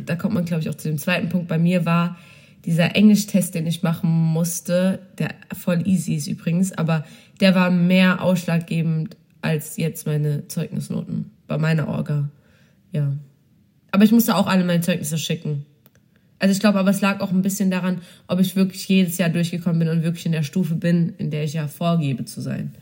da 0.06 0.16
kommt 0.16 0.32
man, 0.32 0.46
glaube 0.46 0.62
ich, 0.62 0.70
auch 0.70 0.74
zu 0.74 0.88
dem 0.88 0.96
zweiten 0.96 1.28
Punkt. 1.28 1.48
Bei 1.48 1.58
mir 1.58 1.84
war 1.84 2.16
dieser 2.64 2.94
Englischtest, 2.94 3.54
den 3.54 3.66
ich 3.66 3.82
machen 3.82 4.10
musste, 4.10 5.00
der 5.18 5.34
voll 5.52 5.86
easy 5.86 6.14
ist 6.14 6.28
übrigens, 6.28 6.72
aber 6.72 7.04
der 7.40 7.54
war 7.54 7.70
mehr 7.70 8.22
ausschlaggebend 8.22 9.16
als 9.40 9.76
jetzt 9.76 10.06
meine 10.06 10.46
Zeugnisnoten 10.48 11.30
bei 11.48 11.58
meiner 11.58 11.88
Orga. 11.88 12.28
Ja. 12.92 13.12
Aber 13.90 14.04
ich 14.04 14.12
musste 14.12 14.36
auch 14.36 14.46
alle 14.46 14.64
meine 14.64 14.80
Zeugnisse 14.80 15.18
schicken. 15.18 15.66
Also 16.38 16.52
ich 16.52 16.60
glaube, 16.60 16.78
aber 16.78 16.90
es 16.90 17.00
lag 17.00 17.20
auch 17.20 17.30
ein 17.30 17.42
bisschen 17.42 17.70
daran, 17.70 18.00
ob 18.26 18.40
ich 18.40 18.56
wirklich 18.56 18.88
jedes 18.88 19.18
Jahr 19.18 19.28
durchgekommen 19.28 19.78
bin 19.78 19.88
und 19.88 20.02
wirklich 20.02 20.26
in 20.26 20.32
der 20.32 20.42
Stufe 20.42 20.74
bin, 20.74 21.14
in 21.18 21.30
der 21.30 21.44
ich 21.44 21.52
ja 21.52 21.68
vorgebe 21.68 22.24
zu 22.24 22.40
sein. 22.40 22.74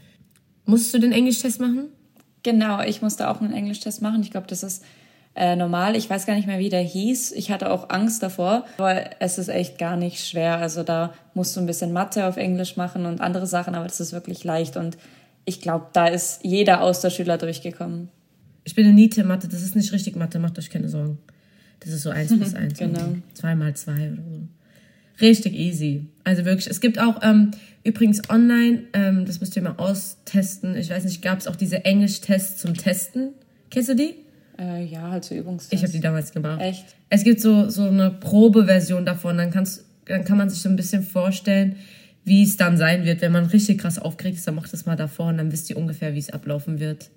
Musstest 0.64 0.94
du 0.94 0.98
den 0.98 1.12
Englischtest 1.12 1.60
machen? 1.60 1.88
Genau, 2.42 2.80
ich 2.82 3.02
musste 3.02 3.28
auch 3.28 3.40
einen 3.40 3.52
Englischtest 3.52 4.00
machen. 4.00 4.22
Ich 4.22 4.30
glaube, 4.30 4.46
das 4.46 4.62
ist 4.62 4.82
äh, 5.40 5.56
normal. 5.56 5.96
Ich 5.96 6.10
weiß 6.10 6.26
gar 6.26 6.34
nicht 6.34 6.46
mehr, 6.46 6.58
wie 6.58 6.68
der 6.68 6.82
hieß. 6.82 7.32
Ich 7.32 7.50
hatte 7.50 7.70
auch 7.70 7.88
Angst 7.88 8.22
davor, 8.22 8.66
aber 8.76 9.20
es 9.20 9.38
ist 9.38 9.48
echt 9.48 9.78
gar 9.78 9.96
nicht 9.96 10.22
schwer. 10.26 10.58
Also 10.58 10.82
da 10.82 11.14
musst 11.32 11.56
du 11.56 11.60
ein 11.60 11.66
bisschen 11.66 11.94
Mathe 11.94 12.26
auf 12.26 12.36
Englisch 12.36 12.76
machen 12.76 13.06
und 13.06 13.22
andere 13.22 13.46
Sachen, 13.46 13.74
aber 13.74 13.86
das 13.86 14.00
ist 14.00 14.12
wirklich 14.12 14.44
leicht 14.44 14.76
und 14.76 14.98
ich 15.46 15.62
glaube, 15.62 15.86
da 15.94 16.08
ist 16.08 16.44
jeder 16.44 16.82
Austauschschüler 16.82 17.38
durchgekommen. 17.38 18.10
Ich 18.64 18.74
bin 18.74 18.84
eine 18.84 18.94
Niete 18.94 19.24
Mathe, 19.24 19.48
das 19.48 19.62
ist 19.62 19.74
nicht 19.74 19.90
richtig 19.92 20.14
Mathe, 20.14 20.38
macht 20.38 20.58
euch 20.58 20.68
keine 20.68 20.90
Sorgen. 20.90 21.16
Das 21.80 21.90
ist 21.94 22.02
so 22.02 22.10
eins 22.10 22.30
plus 22.36 22.54
eins. 22.54 22.78
genau. 22.78 23.16
Zwei 23.32 23.54
mal 23.54 23.74
zwei 23.74 24.12
oder 24.12 24.22
so. 24.22 25.22
Richtig 25.22 25.54
easy. 25.54 26.06
Also 26.22 26.44
wirklich, 26.44 26.68
es 26.68 26.82
gibt 26.82 26.98
auch 26.98 27.22
ähm, 27.22 27.52
übrigens 27.82 28.28
online, 28.28 28.82
ähm, 28.92 29.24
das 29.24 29.40
müsst 29.40 29.56
ihr 29.56 29.62
mal 29.62 29.76
austesten. 29.78 30.76
Ich 30.76 30.90
weiß 30.90 31.04
nicht, 31.04 31.22
gab 31.22 31.38
es 31.38 31.46
auch 31.46 31.56
diese 31.56 31.82
Englisch-Tests 31.86 32.60
zum 32.60 32.74
Testen? 32.74 33.30
Kennst 33.70 33.88
du 33.88 33.94
die? 33.96 34.16
Äh, 34.60 34.84
ja, 34.84 35.10
halt 35.10 35.24
so 35.24 35.34
Übungstests. 35.34 35.72
Ich 35.72 35.82
habe 35.82 35.92
die 35.92 36.00
damals 36.00 36.32
gemacht. 36.32 36.60
Echt? 36.60 36.84
Es 37.08 37.24
gibt 37.24 37.40
so, 37.40 37.70
so 37.70 37.84
eine 37.84 38.10
Probeversion 38.10 39.06
davon. 39.06 39.38
Dann, 39.38 39.50
kannst, 39.50 39.84
dann 40.04 40.24
kann 40.24 40.36
man 40.36 40.50
sich 40.50 40.60
so 40.60 40.68
ein 40.68 40.76
bisschen 40.76 41.02
vorstellen, 41.02 41.76
wie 42.24 42.42
es 42.42 42.58
dann 42.58 42.76
sein 42.76 43.04
wird. 43.04 43.22
Wenn 43.22 43.32
man 43.32 43.46
richtig 43.46 43.78
krass 43.78 43.98
aufgeregt 43.98 44.36
ist, 44.36 44.46
dann 44.46 44.54
macht 44.54 44.72
das 44.72 44.84
mal 44.84 44.96
davor 44.96 45.28
und 45.28 45.38
dann 45.38 45.50
wisst 45.50 45.70
ihr 45.70 45.78
ungefähr, 45.78 46.14
wie 46.14 46.18
es 46.18 46.30
ablaufen 46.30 46.78
wird. 46.78 47.10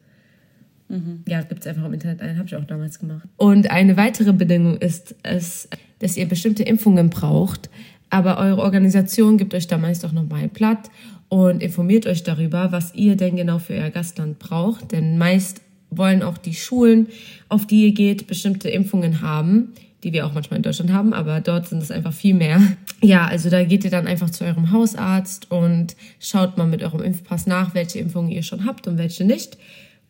Mhm. 0.88 1.24
Ja, 1.28 1.42
gibt 1.42 1.62
es 1.62 1.68
einfach 1.68 1.84
im 1.86 1.94
Internet 1.94 2.22
ein, 2.22 2.38
habe 2.38 2.48
ich 2.48 2.56
auch 2.56 2.64
damals 2.64 3.00
gemacht. 3.00 3.28
Und 3.36 3.70
eine 3.72 3.98
weitere 3.98 4.32
Bedingung 4.32 4.78
ist 4.78 5.16
es, 5.24 5.68
dass 6.00 6.16
ihr 6.16 6.28
bestimmte 6.28 6.64
Impfungen 6.64 7.10
braucht, 7.10 7.70
aber 8.10 8.38
eure 8.38 8.62
Organisation 8.62 9.38
gibt 9.38 9.54
euch 9.54 9.68
da 9.68 9.78
meist 9.78 10.06
auch 10.06 10.12
nochmal 10.12 10.44
ein 10.44 10.50
Blatt 10.50 10.92
und 11.30 11.64
informiert 11.64 12.06
euch 12.06 12.24
darüber, 12.24 12.72
was 12.72 12.94
ihr 12.94 13.16
denn 13.16 13.36
genau 13.36 13.60
für 13.60 13.74
euer 13.74 13.90
Gastland 13.90 14.40
braucht. 14.40 14.92
Denn 14.92 15.18
meist 15.18 15.62
wollen 15.98 16.24
auch 16.24 16.38
die 16.38 16.54
Schulen, 16.54 17.08
auf 17.50 17.68
die 17.68 17.86
ihr 17.86 17.94
geht, 17.94 18.28
bestimmte 18.28 18.70
Impfungen 18.70 19.22
haben, 19.22 19.74
die 20.04 20.14
wir 20.14 20.26
auch 20.26 20.34
manchmal 20.34 20.58
in 20.58 20.64
Deutschland 20.64 20.92
haben, 20.92 21.14
aber 21.14 21.42
dort 21.42 21.68
sind 21.68 21.82
es 21.82 21.92
einfach 21.92 22.14
viel 22.14 22.34
mehr. 22.34 22.62
Ja, 23.02 23.26
also 23.26 23.50
da 23.50 23.64
geht 23.64 23.84
ihr 23.84 23.92
dann 23.92 24.08
einfach 24.08 24.30
zu 24.30 24.44
eurem 24.46 24.72
Hausarzt 24.72 25.52
und 25.52 25.96
schaut 26.20 26.58
mal 26.58 26.68
mit 26.68 26.84
eurem 26.84 27.02
Impfpass 27.02 27.48
nach, 27.48 27.74
welche 27.74 28.00
Impfungen 28.00 28.32
ihr 28.32 28.44
schon 28.44 28.66
habt 28.66 28.88
und 28.88 28.98
welche 28.98 29.26
nicht. 29.26 29.58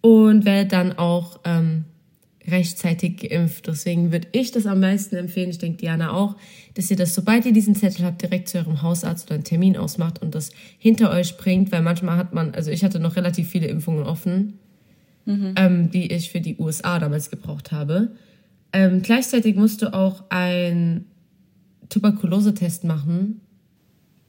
Und 0.01 0.45
werdet 0.45 0.73
dann 0.73 0.97
auch 0.97 1.39
ähm, 1.45 1.85
rechtzeitig 2.47 3.17
geimpft. 3.17 3.67
Deswegen 3.67 4.11
würde 4.11 4.27
ich 4.31 4.51
das 4.51 4.65
am 4.65 4.79
meisten 4.79 5.15
empfehlen, 5.15 5.49
ich 5.49 5.59
denke 5.59 5.77
Diana 5.77 6.11
auch, 6.11 6.35
dass 6.73 6.91
ihr 6.91 6.97
das, 6.97 7.15
sobald 7.15 7.45
ihr 7.45 7.53
diesen 7.53 7.75
Zettel 7.75 8.05
habt, 8.05 8.21
direkt 8.21 8.49
zu 8.49 8.57
eurem 8.57 8.81
Hausarzt 8.81 9.27
oder 9.27 9.35
einen 9.35 9.43
Termin 9.43 9.77
ausmacht 9.77 10.21
und 10.21 10.35
das 10.35 10.51
hinter 10.77 11.11
euch 11.11 11.37
bringt, 11.37 11.71
weil 11.71 11.81
manchmal 11.81 12.17
hat 12.17 12.33
man, 12.33 12.53
also 12.53 12.71
ich 12.71 12.83
hatte 12.83 12.99
noch 12.99 13.15
relativ 13.15 13.49
viele 13.49 13.67
Impfungen 13.67 14.03
offen 14.03 14.59
mhm. 15.25 15.53
ähm, 15.55 15.91
die 15.91 16.11
ich 16.11 16.31
für 16.31 16.41
die 16.41 16.57
USA 16.57 16.99
damals 16.99 17.29
gebraucht 17.29 17.71
habe. 17.71 18.11
Ähm, 18.71 19.01
gleichzeitig 19.01 19.55
musst 19.55 19.81
du 19.81 19.93
auch 19.93 20.23
einen 20.29 21.05
Tuberkulosetest 21.89 22.83
machen. 22.83 23.41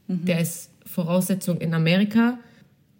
Mhm. 0.07 0.25
Der 0.25 0.39
ist 0.39 0.69
Voraussetzung 0.85 1.59
in 1.59 1.73
Amerika. 1.73 2.37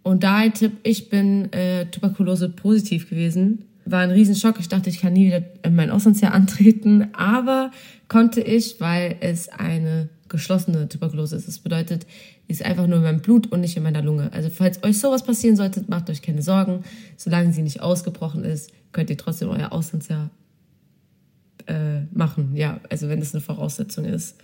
Und 0.04 0.24
da 0.24 0.38
ein 0.38 0.54
Tipp, 0.54 0.74
ich 0.84 1.10
bin 1.10 1.52
äh, 1.54 1.86
Tuberkulose 1.88 2.50
positiv 2.50 3.10
gewesen. 3.10 3.66
War 3.86 4.02
ein 4.02 4.12
Riesenschock. 4.12 4.60
Ich 4.60 4.68
dachte, 4.68 4.90
ich 4.90 5.00
kann 5.00 5.14
nie 5.14 5.28
wieder 5.28 5.44
in 5.64 5.76
mein 5.76 5.92
Auslandsjahr 5.92 6.34
antreten. 6.34 7.10
Aber 7.14 7.72
konnte 8.08 8.42
ich, 8.42 8.80
weil 8.80 9.18
es 9.20 9.50
eine 9.50 10.10
geschlossene 10.28 10.90
Tuberkulose 10.90 11.36
ist. 11.36 11.48
Das 11.48 11.60
bedeutet, 11.60 12.06
die 12.48 12.52
ist 12.52 12.64
einfach 12.64 12.88
nur 12.88 12.98
in 12.98 13.04
meinem 13.04 13.22
Blut 13.22 13.52
und 13.52 13.62
nicht 13.62 13.78
in 13.78 13.84
meiner 13.84 14.02
Lunge. 14.02 14.32
Also 14.34 14.50
falls 14.50 14.84
euch 14.84 15.00
sowas 15.00 15.24
passieren 15.24 15.56
sollte, 15.56 15.84
macht 15.88 16.10
euch 16.10 16.22
keine 16.22 16.42
Sorgen. 16.42 16.84
Solange 17.16 17.54
sie 17.54 17.62
nicht 17.62 17.82
ausgebrochen 17.82 18.44
ist, 18.44 18.72
könnt 18.92 19.10
ihr 19.10 19.18
trotzdem 19.18 19.50
euer 19.50 19.72
Auslandsjahr 19.72 20.30
äh, 21.68 22.02
machen. 22.12 22.56
Ja, 22.56 22.80
also 22.90 23.10
wenn 23.10 23.20
das 23.20 23.34
eine 23.34 23.42
Voraussetzung 23.42 24.06
ist. 24.06 24.38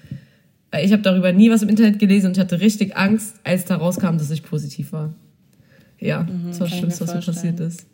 Ich 0.82 0.94
habe 0.94 1.02
darüber 1.02 1.34
nie 1.34 1.52
was 1.52 1.64
im 1.64 1.70
Internet 1.70 2.00
gelesen 2.00 2.28
und 2.28 2.34
ich 2.34 2.40
hatte 2.40 2.62
richtig 2.62 2.96
Angst, 2.96 3.36
als 3.44 3.66
da 3.66 3.76
rauskam, 3.76 4.18
dass 4.18 4.32
ich 4.32 4.44
positiv 4.44 4.94
war. 4.94 5.14
Ja, 6.00 6.24
mhm, 6.24 6.48
das 6.48 6.60
war 6.60 6.68
das 6.68 6.78
Schlimmste, 6.78 7.08
was 7.08 7.14
mir 7.14 7.22
passiert 7.22 7.60
ist. 7.60 7.86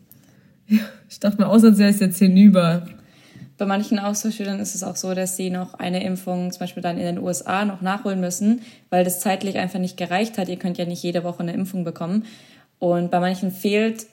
Ich 1.10 1.20
dachte 1.22 1.40
mal, 1.40 1.48
Auslandsjahr 1.48 1.90
ist 1.90 2.02
jetzt 2.02 2.20
hinüber. 2.20 2.86
Bei 3.58 3.66
manchen 3.66 3.98
Austauschschülern 3.98 4.60
ist 4.60 4.76
es 4.76 4.84
auch 4.84 4.96
so, 4.96 5.16
dass 5.16 5.36
sie 5.36 5.50
noch 5.50 5.74
eine 5.74 6.04
Impfung 6.04 6.52
zum 6.52 6.60
Beispiel 6.60 6.84
dann 6.84 6.98
in 6.98 7.06
den 7.06 7.20
USA 7.20 7.66
noch 7.66 7.82
nachholen 7.82 8.20
müssen, 8.20 8.62
weil 8.92 9.04
das 9.04 9.20
zeitlich 9.20 9.58
einfach 9.58 9.80
nicht 9.80 9.98
gereicht 9.98 10.38
hat. 10.38 10.48
Ihr 10.48 10.58
könnt 10.58 10.78
ja 10.78 10.86
nicht 10.86 11.02
jede 11.02 11.24
Woche 11.24 11.40
eine 11.40 11.54
Impfung 11.54 11.84
bekommen. 11.84 12.26
Und 12.78 13.10
bei 13.10 13.20
manchen 13.20 13.52
fehlt, 13.52 14.06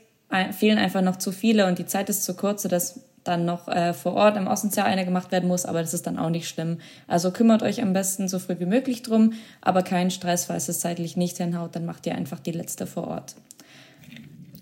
fehlen 0.52 0.78
einfach 0.78 1.02
noch 1.02 1.16
zu 1.16 1.30
viele 1.30 1.66
und 1.66 1.78
die 1.78 1.84
Zeit 1.84 2.08
ist 2.08 2.24
zu 2.24 2.34
kurz, 2.34 2.62
sodass 2.62 3.00
dann 3.24 3.44
noch 3.44 3.68
äh, 3.68 3.92
vor 3.92 4.14
Ort 4.14 4.36
im 4.36 4.48
Auslandsjahr 4.48 4.86
eine 4.86 5.04
gemacht 5.04 5.32
werden 5.32 5.48
muss, 5.48 5.64
aber 5.64 5.80
das 5.80 5.94
ist 5.94 6.06
dann 6.06 6.18
auch 6.18 6.30
nicht 6.30 6.48
schlimm. 6.48 6.78
Also 7.06 7.30
kümmert 7.30 7.62
euch 7.62 7.82
am 7.82 7.92
besten 7.92 8.28
so 8.28 8.38
früh 8.38 8.56
wie 8.58 8.66
möglich 8.66 9.02
drum, 9.02 9.32
aber 9.60 9.82
kein 9.82 10.10
Stress, 10.10 10.46
falls 10.46 10.68
es 10.68 10.80
zeitlich 10.80 11.16
nicht 11.16 11.38
hinhaut, 11.38 11.74
dann 11.74 11.86
macht 11.86 12.06
ihr 12.06 12.14
einfach 12.14 12.38
die 12.38 12.52
letzte 12.52 12.86
vor 12.86 13.08
Ort. 13.08 13.34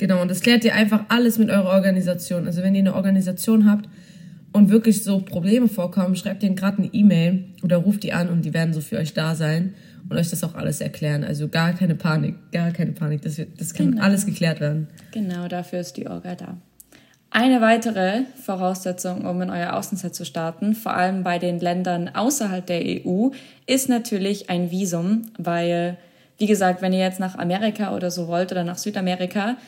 Genau, 0.03 0.21
und 0.21 0.29
das 0.29 0.41
klärt 0.41 0.65
ihr 0.65 0.75
einfach 0.75 1.05
alles 1.11 1.39
mit 1.39 1.49
eurer 1.49 1.69
Organisation. 1.69 2.47
Also 2.47 2.65
wenn 2.65 2.75
ihr 2.75 2.81
eine 2.81 2.97
Organisation 2.97 3.71
habt 3.71 3.89
und 4.53 4.69
wirklich 4.69 5.05
so 5.05 5.21
Probleme 5.21 5.69
vorkommen, 5.69 6.17
schreibt 6.17 6.43
denen 6.43 6.57
gerade 6.57 6.79
eine 6.79 6.89
E-Mail 6.93 7.45
oder 7.63 7.77
ruft 7.77 8.03
die 8.03 8.13
an 8.13 8.29
und 8.29 8.45
die 8.45 8.53
werden 8.53 8.75
so 8.75 8.81
für 8.81 8.97
euch 8.97 9.15
da 9.15 9.37
sein 9.37 9.75
und 10.09 10.17
euch 10.17 10.29
das 10.29 10.43
auch 10.43 10.57
alles 10.57 10.81
erklären. 10.81 11.23
Also 11.23 11.47
gar 11.47 11.73
keine 11.73 11.95
Panik, 11.95 12.35
gar 12.51 12.73
keine 12.73 12.91
Panik. 12.91 13.23
Das, 13.23 13.39
wird, 13.39 13.61
das 13.61 13.75
kann 13.75 13.93
genau. 13.93 14.03
alles 14.03 14.27
geklärt 14.27 14.59
werden. 14.59 14.89
Genau, 15.13 15.47
dafür 15.47 15.79
ist 15.79 15.97
die 15.97 16.09
Orga 16.09 16.35
da. 16.35 16.57
Eine 17.31 17.61
weitere 17.61 18.23
Voraussetzung, 18.43 19.25
um 19.25 19.41
in 19.41 19.51
euer 19.51 19.75
Außenset 19.75 20.17
zu 20.17 20.25
starten, 20.25 20.75
vor 20.75 20.97
allem 20.97 21.23
bei 21.23 21.39
den 21.39 21.61
Ländern 21.61 22.11
außerhalb 22.13 22.67
der 22.67 22.83
EU, 23.07 23.29
ist 23.69 23.89
natürlich 23.89 24.51
ein 24.51 24.73
Visum, 24.73 25.27
weil, 25.39 25.97
wie 26.39 26.47
gesagt, 26.47 26.83
wenn 26.83 26.93
ihr 26.93 26.99
jetzt 26.99 27.21
nach 27.21 27.39
Amerika 27.39 27.95
oder 27.95 28.11
so 28.11 28.27
wollt 28.27 28.51
oder 28.51 28.65
nach 28.65 28.79
Südamerika, 28.79 29.59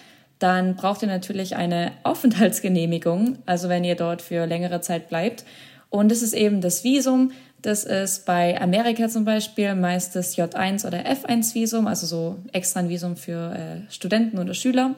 dann 0.45 0.77
braucht 0.77 1.01
ihr 1.01 1.09
natürlich 1.09 1.57
eine 1.57 1.93
Aufenthaltsgenehmigung, 2.03 3.39
also 3.47 3.71
wenn 3.71 3.83
ihr 3.83 3.95
dort 3.95 4.21
für 4.21 4.45
längere 4.45 4.83
Zeit 4.83 5.09
bleibt. 5.09 5.43
Und 5.89 6.11
das 6.11 6.21
ist 6.21 6.35
eben 6.35 6.61
das 6.61 6.85
Visum. 6.85 7.33
Das 7.63 7.85
ist 7.85 8.27
bei 8.27 8.61
Amerika 8.61 9.09
zum 9.09 9.25
Beispiel 9.25 9.75
meist 9.75 10.15
das 10.15 10.37
J1 10.37 10.87
oder 10.87 10.99
F1-Visum, 10.99 11.87
also 11.87 12.07
so 12.07 12.37
extra 12.53 12.81
ein 12.81 12.91
Visum 12.91 13.17
für 13.17 13.55
äh, 13.55 13.91
Studenten 13.91 14.39
oder 14.39 14.53
Schüler. 14.53 14.95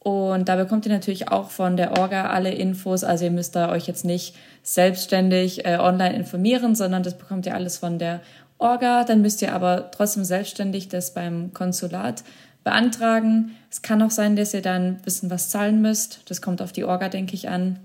Und 0.00 0.46
da 0.50 0.56
bekommt 0.56 0.84
ihr 0.84 0.92
natürlich 0.92 1.28
auch 1.32 1.48
von 1.48 1.78
der 1.78 1.98
Orga 1.98 2.28
alle 2.28 2.50
Infos. 2.50 3.02
Also 3.02 3.24
ihr 3.24 3.30
müsst 3.30 3.56
da 3.56 3.70
euch 3.70 3.86
jetzt 3.86 4.04
nicht 4.04 4.34
selbstständig 4.62 5.64
äh, 5.64 5.78
online 5.80 6.14
informieren, 6.14 6.74
sondern 6.74 7.02
das 7.02 7.16
bekommt 7.16 7.46
ihr 7.46 7.54
alles 7.54 7.78
von 7.78 7.98
der 7.98 8.20
Orga. 8.58 9.04
Dann 9.04 9.22
müsst 9.22 9.40
ihr 9.40 9.54
aber 9.54 9.90
trotzdem 9.90 10.24
selbstständig 10.24 10.90
das 10.90 11.14
beim 11.14 11.54
Konsulat 11.54 12.24
beantragen. 12.66 13.52
Es 13.70 13.80
kann 13.80 14.02
auch 14.02 14.10
sein, 14.10 14.34
dass 14.34 14.52
ihr 14.52 14.60
dann 14.60 14.82
ein 14.82 15.02
bisschen 15.02 15.30
was 15.30 15.50
zahlen 15.50 15.80
müsst. 15.80 16.28
Das 16.28 16.42
kommt 16.42 16.60
auf 16.60 16.72
die 16.72 16.82
Orga, 16.82 17.08
denke 17.08 17.34
ich, 17.34 17.48
an. 17.48 17.78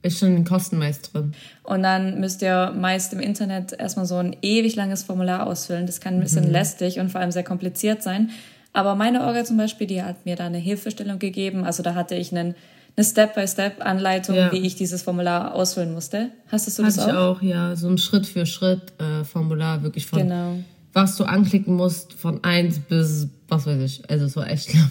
Ist 0.00 0.18
schon 0.18 0.34
ein 0.34 0.44
Kosten 0.46 0.78
meist 0.78 1.12
drin. 1.12 1.34
Und 1.62 1.82
dann 1.82 2.20
müsst 2.20 2.40
ihr 2.40 2.72
meist 2.74 3.12
im 3.12 3.20
Internet 3.20 3.74
erstmal 3.74 4.06
so 4.06 4.16
ein 4.16 4.34
ewig 4.40 4.76
langes 4.76 5.02
Formular 5.02 5.46
ausfüllen. 5.46 5.84
Das 5.86 6.00
kann 6.00 6.14
ein 6.14 6.20
bisschen 6.20 6.46
mhm. 6.46 6.52
lästig 6.52 7.00
und 7.00 7.10
vor 7.10 7.20
allem 7.20 7.32
sehr 7.32 7.44
kompliziert 7.44 8.02
sein. 8.02 8.30
Aber 8.72 8.94
meine 8.94 9.24
Orga 9.24 9.44
zum 9.44 9.58
Beispiel, 9.58 9.86
die 9.86 10.02
hat 10.02 10.24
mir 10.24 10.36
da 10.36 10.46
eine 10.46 10.58
Hilfestellung 10.58 11.18
gegeben. 11.18 11.64
Also 11.64 11.82
da 11.82 11.94
hatte 11.94 12.14
ich 12.14 12.32
einen, 12.32 12.54
eine 12.96 13.04
Step-by-Step-Anleitung, 13.04 14.36
ja. 14.36 14.52
wie 14.52 14.58
ich 14.58 14.74
dieses 14.74 15.02
Formular 15.02 15.54
ausfüllen 15.54 15.92
musste. 15.92 16.30
Hast 16.50 16.66
du 16.78 16.82
das 16.82 16.98
auch? 16.98 17.06
ich 17.06 17.14
auch, 17.14 17.42
ja. 17.42 17.76
So 17.76 17.88
ein 17.88 17.98
Schritt-für-Schritt-Formular, 17.98 19.78
äh, 19.78 19.82
wirklich 19.82 20.06
von 20.06 20.18
genau. 20.18 20.56
Was 20.94 21.16
du 21.16 21.24
anklicken 21.24 21.74
musst, 21.74 22.14
von 22.14 22.42
eins 22.42 22.78
bis 22.78 23.28
was 23.48 23.66
weiß 23.66 23.82
ich. 23.82 24.08
Also 24.08 24.24
es 24.24 24.36
war 24.36 24.48
echt 24.48 24.72
lang. 24.74 24.90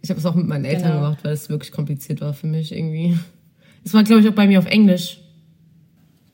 Ich 0.00 0.10
habe 0.10 0.20
es 0.20 0.26
auch 0.26 0.34
mit 0.34 0.46
meinen 0.46 0.64
Eltern 0.64 0.92
genau. 0.92 1.02
gemacht, 1.02 1.24
weil 1.24 1.32
es 1.32 1.48
wirklich 1.48 1.72
kompliziert 1.72 2.20
war 2.20 2.32
für 2.32 2.46
mich 2.46 2.72
irgendwie. 2.72 3.18
Es 3.84 3.94
war, 3.94 4.04
glaube 4.04 4.20
ich, 4.20 4.28
auch 4.28 4.34
bei 4.34 4.46
mir 4.46 4.58
auf 4.58 4.66
Englisch. 4.66 5.20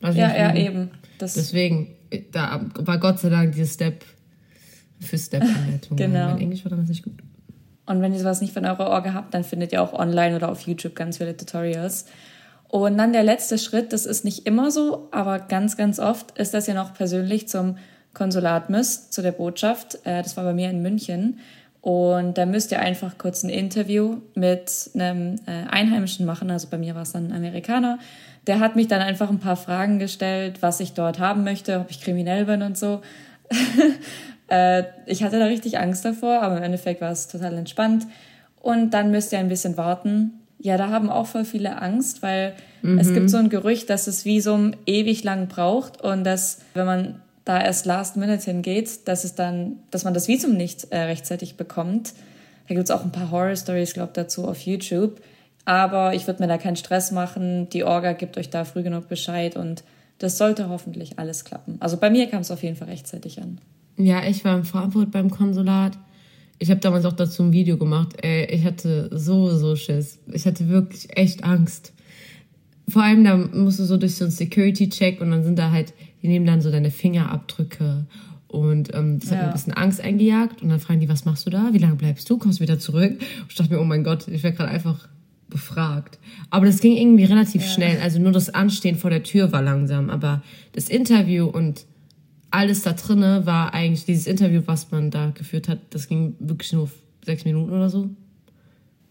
ja, 0.01 0.13
ja, 0.13 0.55
eben. 0.55 0.91
Das 1.19 1.35
Deswegen, 1.35 1.95
da 2.33 2.65
war 2.75 2.99
Gott 2.99 3.21
sei 3.21 3.31
Dank 3.31 3.53
dieses 3.53 3.75
Step 3.75 4.05
für 5.01 5.19
Step-Anleitung. 5.19 5.97
genau. 5.97 6.33
Mein 6.33 6.41
Englisch 6.41 6.65
war 6.65 6.71
damals 6.71 6.89
nicht 6.89 7.05
gut. 7.05 7.15
Und 7.87 8.01
wenn 8.01 8.13
ihr 8.13 8.19
sowas 8.19 8.41
nicht 8.41 8.53
von 8.53 8.65
eurer 8.65 8.89
Orga 8.89 9.13
habt, 9.13 9.35
dann 9.35 9.45
findet 9.45 9.73
ihr 9.73 9.83
auch 9.83 9.93
online 9.93 10.37
oder 10.37 10.51
auf 10.51 10.63
YouTube 10.63 10.95
ganz 10.95 11.19
viele 11.19 11.37
Tutorials. 11.37 12.07
Und 12.69 12.99
dann 12.99 13.13
der 13.13 13.23
letzte 13.23 13.59
Schritt, 13.59 13.93
das 13.93 14.07
ist 14.07 14.25
nicht 14.25 14.47
immer 14.47 14.71
so, 14.71 15.09
aber 15.13 15.39
ganz, 15.39 15.77
ganz 15.77 15.99
oft 15.99 16.37
ist, 16.39 16.55
dass 16.55 16.67
ihr 16.67 16.75
noch 16.75 16.95
persönlich 16.95 17.47
zum 17.47 17.77
Konsulat 18.15 18.71
müsst, 18.71 19.13
zu 19.13 19.23
der 19.23 19.33
Botschaft. 19.33 19.99
Äh, 20.05 20.23
das 20.23 20.37
war 20.37 20.45
bei 20.45 20.55
mir 20.55 20.71
in 20.71 20.83
München. 20.83 21.39
Und 21.81 22.39
da 22.39 22.47
müsst 22.47 22.73
ihr 22.73 22.81
einfach 22.81 23.19
kurz 23.19 23.43
ein 23.43 23.51
Interview 23.51 24.23
mit 24.35 24.91
einem 24.95 25.37
äh, 25.47 25.69
Einheimischen 25.71 26.25
machen. 26.25 26.51
Also 26.51 26.69
bei 26.71 26.79
mir 26.79 26.95
war 26.95 27.03
es 27.03 27.13
dann 27.13 27.27
ein 27.27 27.37
Amerikaner. 27.37 27.99
Der 28.47 28.59
hat 28.59 28.75
mich 28.75 28.89
dann 28.89 29.03
einfach 29.03 29.29
ein 29.29 29.39
paar 29.39 29.57
Fragen 29.57 29.99
gestellt, 29.99 30.63
was 30.63 30.81
ich 30.81 30.95
dort 30.95 31.19
haben 31.19 31.45
möchte, 31.45 31.81
ob 31.81 31.91
ich 31.91 32.01
kriminell 32.01 32.47
bin 32.47 32.63
und 32.63 32.79
so. 32.79 33.03
Äh, 34.47 34.85
ich 35.07 35.25
hatte 35.25 35.39
da 35.39 35.47
richtig 35.47 35.79
Angst 35.79 36.05
davor, 36.05 36.43
aber 36.43 36.59
im 36.59 36.63
Endeffekt 36.63 37.01
war 37.01 37.11
es 37.11 37.29
total 37.29 37.57
entspannt. 37.57 38.07
Und 38.61 38.91
dann 38.91 39.11
müsst 39.11 39.33
ihr 39.33 39.39
ein 39.39 39.49
bisschen 39.49 39.79
warten. 39.79 40.35
Ja, 40.59 40.77
da 40.77 40.91
haben 40.91 41.09
auch 41.09 41.27
voll 41.27 41.47
viele 41.47 41.81
Angst, 41.81 42.23
weil 42.23 42.53
mhm. 42.83 42.99
es 42.99 43.15
gibt 43.15 43.31
so 43.31 43.39
ein 43.39 43.49
Gerücht, 43.49 43.89
dass 43.89 44.05
das 44.05 44.27
Visum 44.27 44.73
ewig 44.85 45.25
lang 45.25 45.49
braucht 45.49 46.03
und 46.03 46.25
dass, 46.25 46.61
wenn 46.75 46.85
man 46.85 47.23
da 47.45 47.61
erst 47.61 47.87
last 47.87 48.17
minute 48.17 48.45
hingeht, 48.45 49.07
dass 49.07 49.25
es 49.25 49.35
dann, 49.35 49.77
dass 49.91 50.05
man 50.05 50.15
das 50.15 50.29
Visum 50.29 50.57
nicht 50.57 50.85
äh, 50.91 50.99
rechtzeitig 50.99 51.57
bekommt. 51.57 52.15
Da 52.69 52.75
gibt 52.75 52.85
es 52.85 52.91
auch 52.91 53.05
ein 53.05 53.13
paar 53.13 53.31
Horror-Stories, 53.31 53.95
glaube 53.95 54.13
dazu 54.15 54.49
auf 54.49 54.61
YouTube. 54.61 55.21
Aber 55.67 56.15
ich 56.15 56.27
würde 56.27 56.43
mir 56.43 56.49
da 56.49 56.59
keinen 56.59 56.77
Stress 56.77 57.11
machen. 57.11 57.69
Die 57.71 57.85
Orga 57.85 58.13
gibt 58.13 58.39
euch 58.39 58.51
da 58.51 58.65
früh 58.65 58.83
genug 58.83 59.09
Bescheid 59.09 59.57
und 59.57 59.85
das 60.19 60.39
sollte 60.39 60.69
hoffentlich 60.69 61.19
alles 61.19 61.45
klappen. 61.45 61.77
Also 61.81 61.97
bei 61.97 62.11
mir 62.11 62.29
kam 62.29 62.41
es 62.41 62.51
auf 62.51 62.63
jeden 62.63 62.77
Fall 62.77 62.89
rechtzeitig 62.89 63.41
an. 63.41 63.61
Ja, 63.97 64.25
ich 64.25 64.45
war 64.45 64.57
in 64.57 64.65
Frankfurt 64.65 65.11
beim 65.11 65.31
Konsulat. 65.31 65.99
Ich 66.59 66.71
habe 66.71 66.81
damals 66.81 67.05
auch 67.05 67.13
dazu 67.13 67.43
ein 67.43 67.53
Video 67.53 67.77
gemacht. 67.77 68.15
Ey, 68.23 68.47
ich 68.47 68.65
hatte 68.65 69.11
so, 69.13 69.55
so 69.57 69.77
Schiss. 69.77 70.19
Ich 70.33 70.47
hatte 70.47 70.69
wirklich 70.69 71.17
echt 71.17 71.45
Angst. 71.45 71.93
Vor 72.89 73.03
allem, 73.03 73.25
da 73.25 73.37
musst 73.37 73.79
du 73.79 73.85
so 73.85 73.97
durch 73.97 74.17
so 74.17 74.25
einen 74.25 74.31
Security-Check 74.31 75.21
und 75.21 75.31
dann 75.31 75.43
sind 75.43 75.59
da 75.59 75.71
halt, 75.71 75.95
die 76.25 76.29
nehmen 76.29 76.47
dann 76.47 76.63
so 76.63 76.71
deine 76.71 76.91
Fingerabdrücke 76.91 78.07
und 78.49 78.95
ähm, 78.95 79.19
das 79.19 79.29
ja. 79.31 79.37
hat 79.37 79.43
mir 79.43 79.49
ein 79.49 79.53
bisschen 79.53 79.73
Angst 79.75 80.01
eingejagt. 80.01 80.63
Und 80.63 80.71
dann 80.71 80.81
fragen 80.81 81.01
die, 81.01 81.09
was 81.09 81.25
machst 81.25 81.45
du 81.45 81.51
da? 81.51 81.71
Wie 81.73 81.79
lange 81.79 81.97
bleibst 81.97 82.31
du? 82.31 82.39
Kommst 82.39 82.61
du 82.61 82.63
wieder 82.63 82.79
zurück? 82.79 83.13
Und 83.21 83.47
ich 83.51 83.57
dachte 83.57 83.75
mir, 83.75 83.81
oh 83.81 83.85
mein 83.85 84.05
Gott, 84.05 84.27
ich 84.29 84.43
werde 84.43 84.57
gerade 84.57 84.71
einfach 84.71 85.09
befragt. 85.51 86.19
Aber 86.51 86.65
das 86.65 86.81
ging 86.81 86.97
irgendwie 86.97 87.25
relativ 87.25 87.63
ja. 87.63 87.69
schnell. 87.69 88.01
Also 88.01 88.21
nur 88.21 88.33
das 88.33 88.55
Anstehen 88.55 88.97
vor 88.97 89.11
der 89.11 89.23
Tür 89.23 89.53
war 89.53 89.61
langsam. 89.61 90.09
Aber 90.09 90.43
das 90.73 90.89
Interview 90.89 91.47
und 91.47 91.85
alles 92.53 92.83
da 92.83 92.93
drinne 92.93 93.45
war 93.45 93.75
eigentlich 93.75 94.07
dieses 94.07 94.27
Interview, 94.27 94.63
was 94.67 94.91
man 94.93 95.11
da 95.11 95.31
geführt 95.31 95.69
hat, 95.69 95.81
das 95.91 96.09
ging 96.09 96.37
wirklich 96.39 96.73
nur 96.73 96.89
sechs 97.25 97.45
Minuten 97.45 97.73
oder 97.73 97.91
so. 97.91 98.09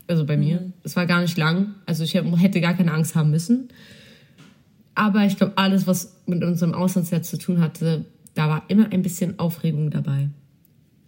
Also 0.08 0.26
bei 0.26 0.38
mhm. 0.38 0.44
mir. 0.44 0.74
Es 0.84 0.96
war 0.96 1.06
gar 1.06 1.22
nicht 1.22 1.38
lang. 1.38 1.76
Also 1.86 2.06
ich 2.06 2.14
hätte 2.16 2.62
gar 2.62 2.74
keine 2.74 2.94
Angst 2.94 3.14
haben 3.14 3.30
müssen. 3.30 3.68
Aber 4.96 5.26
ich 5.26 5.38
glaube, 5.38 5.54
alles, 5.56 5.88
was 5.88 6.18
mit 6.26 6.44
unserem 6.44 6.74
Auslandsjahr 6.74 7.24
zu 7.24 7.38
tun 7.38 7.62
hatte, 7.62 8.06
da 8.36 8.50
war 8.50 8.64
immer 8.68 8.92
ein 8.92 9.02
bisschen 9.02 9.40
Aufregung 9.40 9.90
dabei. 9.90 10.30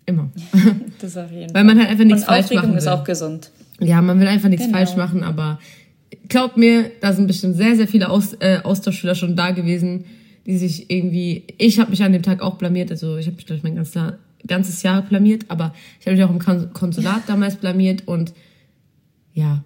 Immer. 0.05 0.31
das 0.99 1.17
auf 1.17 1.31
jeden 1.31 1.49
Fall. 1.49 1.55
Weil 1.55 1.63
man 1.63 1.79
halt 1.79 1.89
einfach 1.89 2.05
nichts 2.05 2.21
Und 2.21 2.27
falsch 2.27 2.45
Aufregung 2.45 2.63
machen 2.63 2.71
will. 2.73 2.79
ist 2.79 2.87
auch 2.87 3.03
gesund. 3.03 3.51
Ja, 3.79 4.01
man 4.01 4.19
will 4.19 4.27
einfach 4.27 4.49
nichts 4.49 4.65
genau. 4.65 4.77
falsch 4.77 4.95
machen, 4.95 5.23
aber 5.23 5.59
glaubt 6.29 6.57
mir, 6.57 6.91
da 7.01 7.13
sind 7.13 7.27
bestimmt 7.27 7.55
sehr, 7.55 7.75
sehr 7.75 7.87
viele 7.87 8.09
Aus 8.09 8.33
äh, 8.39 8.59
Austauschschüler 8.63 9.15
schon 9.15 9.35
da 9.35 9.51
gewesen, 9.51 10.05
die 10.45 10.57
sich 10.57 10.89
irgendwie, 10.89 11.43
ich 11.57 11.79
habe 11.79 11.89
mich 11.89 12.03
an 12.03 12.13
dem 12.13 12.23
Tag 12.23 12.41
auch 12.41 12.55
blamiert, 12.55 12.91
also 12.91 13.17
ich 13.17 13.25
habe 13.25 13.35
mich, 13.35 13.45
glaube 13.45 13.57
ich, 13.57 13.63
mein 13.63 13.75
ganzes, 13.75 14.13
ganzes 14.47 14.83
Jahr 14.83 15.01
blamiert, 15.01 15.45
aber 15.47 15.73
ich 15.99 16.05
habe 16.05 16.15
mich 16.15 16.23
auch 16.23 16.29
im 16.29 16.73
Konsulat 16.73 17.23
damals 17.27 17.55
blamiert 17.55 18.07
und 18.07 18.33
ja, 19.33 19.63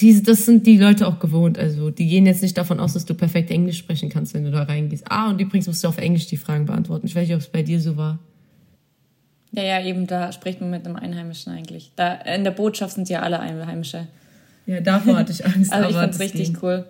diese, 0.00 0.22
das 0.22 0.44
sind 0.44 0.66
die 0.66 0.76
Leute 0.76 1.06
auch 1.06 1.20
gewohnt. 1.20 1.58
Also 1.58 1.90
die 1.90 2.06
gehen 2.06 2.26
jetzt 2.26 2.42
nicht 2.42 2.58
davon 2.58 2.80
aus, 2.80 2.94
dass 2.94 3.04
du 3.04 3.14
perfekt 3.14 3.50
Englisch 3.50 3.78
sprechen 3.78 4.08
kannst, 4.08 4.34
wenn 4.34 4.44
du 4.44 4.50
da 4.50 4.64
reingehst. 4.64 5.04
Ah, 5.08 5.30
und 5.30 5.40
übrigens 5.40 5.66
musst 5.66 5.84
du 5.84 5.88
auf 5.88 5.98
Englisch 5.98 6.26
die 6.26 6.36
Fragen 6.36 6.66
beantworten. 6.66 7.06
Ich 7.06 7.14
weiß 7.14 7.28
nicht, 7.28 7.34
ob 7.34 7.40
es 7.40 7.48
bei 7.48 7.62
dir 7.62 7.80
so 7.80 7.96
war. 7.96 8.18
Ja, 9.52 9.62
ja, 9.62 9.84
eben, 9.84 10.08
da 10.08 10.32
spricht 10.32 10.60
man 10.60 10.70
mit 10.70 10.84
einem 10.84 10.96
Einheimischen 10.96 11.52
eigentlich. 11.52 11.92
Da, 11.94 12.14
in 12.14 12.42
der 12.42 12.50
Botschaft 12.50 12.94
sind 12.96 13.08
ja 13.08 13.22
alle 13.22 13.38
Einheimische. 13.38 14.08
Ja, 14.66 14.80
davor 14.80 15.16
hatte 15.16 15.30
ich 15.30 15.46
Angst. 15.46 15.72
also 15.72 15.90
ich 15.90 15.94
fand 15.94 16.14
es 16.14 16.20
richtig 16.20 16.54
ging. 16.54 16.58
cool. 16.62 16.84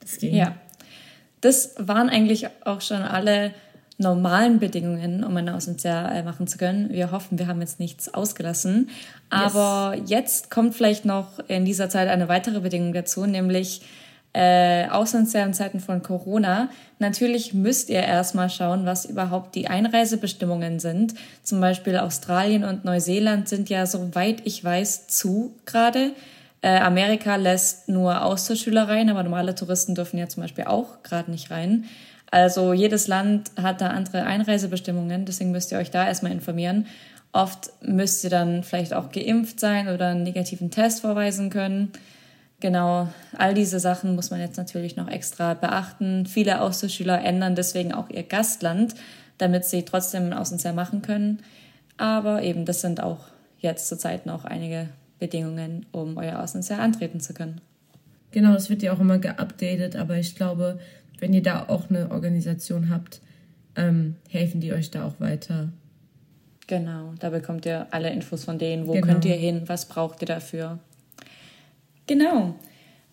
Das 0.00 0.16
ging. 0.16 0.34
Ja, 0.34 0.56
das 1.42 1.74
waren 1.78 2.08
eigentlich 2.08 2.46
auch 2.64 2.80
schon 2.80 3.02
alle 3.02 3.52
normalen 4.00 4.58
Bedingungen, 4.58 5.22
um 5.24 5.36
ein 5.36 5.48
Auslandsjahr 5.48 6.12
äh, 6.14 6.22
machen 6.22 6.46
zu 6.46 6.58
können. 6.58 6.90
Wir 6.90 7.12
hoffen, 7.12 7.38
wir 7.38 7.46
haben 7.46 7.60
jetzt 7.60 7.78
nichts 7.78 8.12
ausgelassen. 8.12 8.88
Aber 9.28 9.94
yes. 9.96 10.10
jetzt 10.10 10.50
kommt 10.50 10.74
vielleicht 10.74 11.04
noch 11.04 11.38
in 11.48 11.64
dieser 11.64 11.90
Zeit 11.90 12.08
eine 12.08 12.28
weitere 12.28 12.60
Bedingung 12.60 12.94
dazu, 12.94 13.26
nämlich 13.26 13.82
äh, 14.32 14.88
Auslandsjahr 14.88 15.44
in 15.44 15.52
Zeiten 15.52 15.80
von 15.80 16.02
Corona. 16.02 16.70
Natürlich 16.98 17.52
müsst 17.52 17.90
ihr 17.90 18.02
erstmal 18.02 18.48
schauen, 18.48 18.86
was 18.86 19.04
überhaupt 19.04 19.54
die 19.54 19.68
Einreisebestimmungen 19.68 20.80
sind. 20.80 21.14
Zum 21.42 21.60
Beispiel 21.60 21.98
Australien 21.98 22.64
und 22.64 22.84
Neuseeland 22.84 23.48
sind 23.48 23.68
ja, 23.68 23.84
soweit 23.86 24.46
ich 24.46 24.64
weiß, 24.64 25.08
zu 25.08 25.54
gerade. 25.66 26.12
Äh, 26.62 26.78
Amerika 26.78 27.36
lässt 27.36 27.88
nur 27.88 28.24
Austauschschüler 28.24 28.88
rein, 28.88 29.10
aber 29.10 29.22
normale 29.22 29.54
Touristen 29.54 29.94
dürfen 29.94 30.18
ja 30.18 30.28
zum 30.28 30.42
Beispiel 30.42 30.64
auch 30.64 31.02
gerade 31.02 31.30
nicht 31.30 31.50
rein. 31.50 31.84
Also 32.30 32.72
jedes 32.72 33.08
Land 33.08 33.50
hat 33.56 33.80
da 33.80 33.88
andere 33.88 34.24
Einreisebestimmungen, 34.24 35.24
deswegen 35.24 35.50
müsst 35.50 35.72
ihr 35.72 35.78
euch 35.78 35.90
da 35.90 36.06
erstmal 36.06 36.32
informieren. 36.32 36.86
Oft 37.32 37.70
müsst 37.82 38.24
ihr 38.24 38.30
dann 38.30 38.62
vielleicht 38.62 38.92
auch 38.92 39.10
geimpft 39.10 39.60
sein 39.60 39.88
oder 39.88 40.08
einen 40.08 40.22
negativen 40.22 40.70
Test 40.70 41.00
vorweisen 41.00 41.50
können. 41.50 41.92
Genau, 42.60 43.08
all 43.36 43.54
diese 43.54 43.80
Sachen 43.80 44.14
muss 44.14 44.30
man 44.30 44.40
jetzt 44.40 44.58
natürlich 44.58 44.96
noch 44.96 45.08
extra 45.08 45.54
beachten. 45.54 46.26
Viele 46.26 46.60
Austauschschüler 46.60 47.24
ändern 47.24 47.54
deswegen 47.54 47.92
auch 47.92 48.10
ihr 48.10 48.22
Gastland, 48.22 48.94
damit 49.38 49.64
sie 49.64 49.84
trotzdem 49.84 50.26
ein 50.26 50.32
Auslandsjahr 50.34 50.74
machen 50.74 51.02
können. 51.02 51.40
Aber 51.96 52.42
eben, 52.42 52.64
das 52.64 52.80
sind 52.80 53.02
auch 53.02 53.20
jetzt 53.58 53.88
zurzeit 53.88 54.26
noch 54.26 54.44
einige 54.44 54.88
Bedingungen, 55.18 55.86
um 55.92 56.16
euer 56.16 56.40
Auslandsjahr 56.40 56.80
antreten 56.80 57.20
zu 57.20 57.32
können. 57.32 57.60
Genau, 58.32 58.52
das 58.52 58.70
wird 58.70 58.82
ja 58.82 58.92
auch 58.92 59.00
immer 59.00 59.18
geupdatet, 59.18 59.96
aber 59.96 60.16
ich 60.16 60.36
glaube, 60.36 60.78
wenn 61.20 61.32
ihr 61.32 61.42
da 61.42 61.66
auch 61.68 61.90
eine 61.90 62.10
Organisation 62.10 62.90
habt, 62.90 63.20
ähm, 63.76 64.16
helfen 64.28 64.60
die 64.60 64.72
euch 64.72 64.90
da 64.90 65.06
auch 65.06 65.20
weiter. 65.20 65.70
Genau, 66.66 67.14
da 67.18 67.30
bekommt 67.30 67.66
ihr 67.66 67.86
alle 67.90 68.10
Infos 68.10 68.44
von 68.44 68.58
denen, 68.58 68.86
wo 68.86 68.92
genau. 68.92 69.06
könnt 69.06 69.24
ihr 69.24 69.34
hin, 69.34 69.62
was 69.66 69.86
braucht 69.86 70.22
ihr 70.22 70.26
dafür. 70.26 70.78
Genau, 72.06 72.54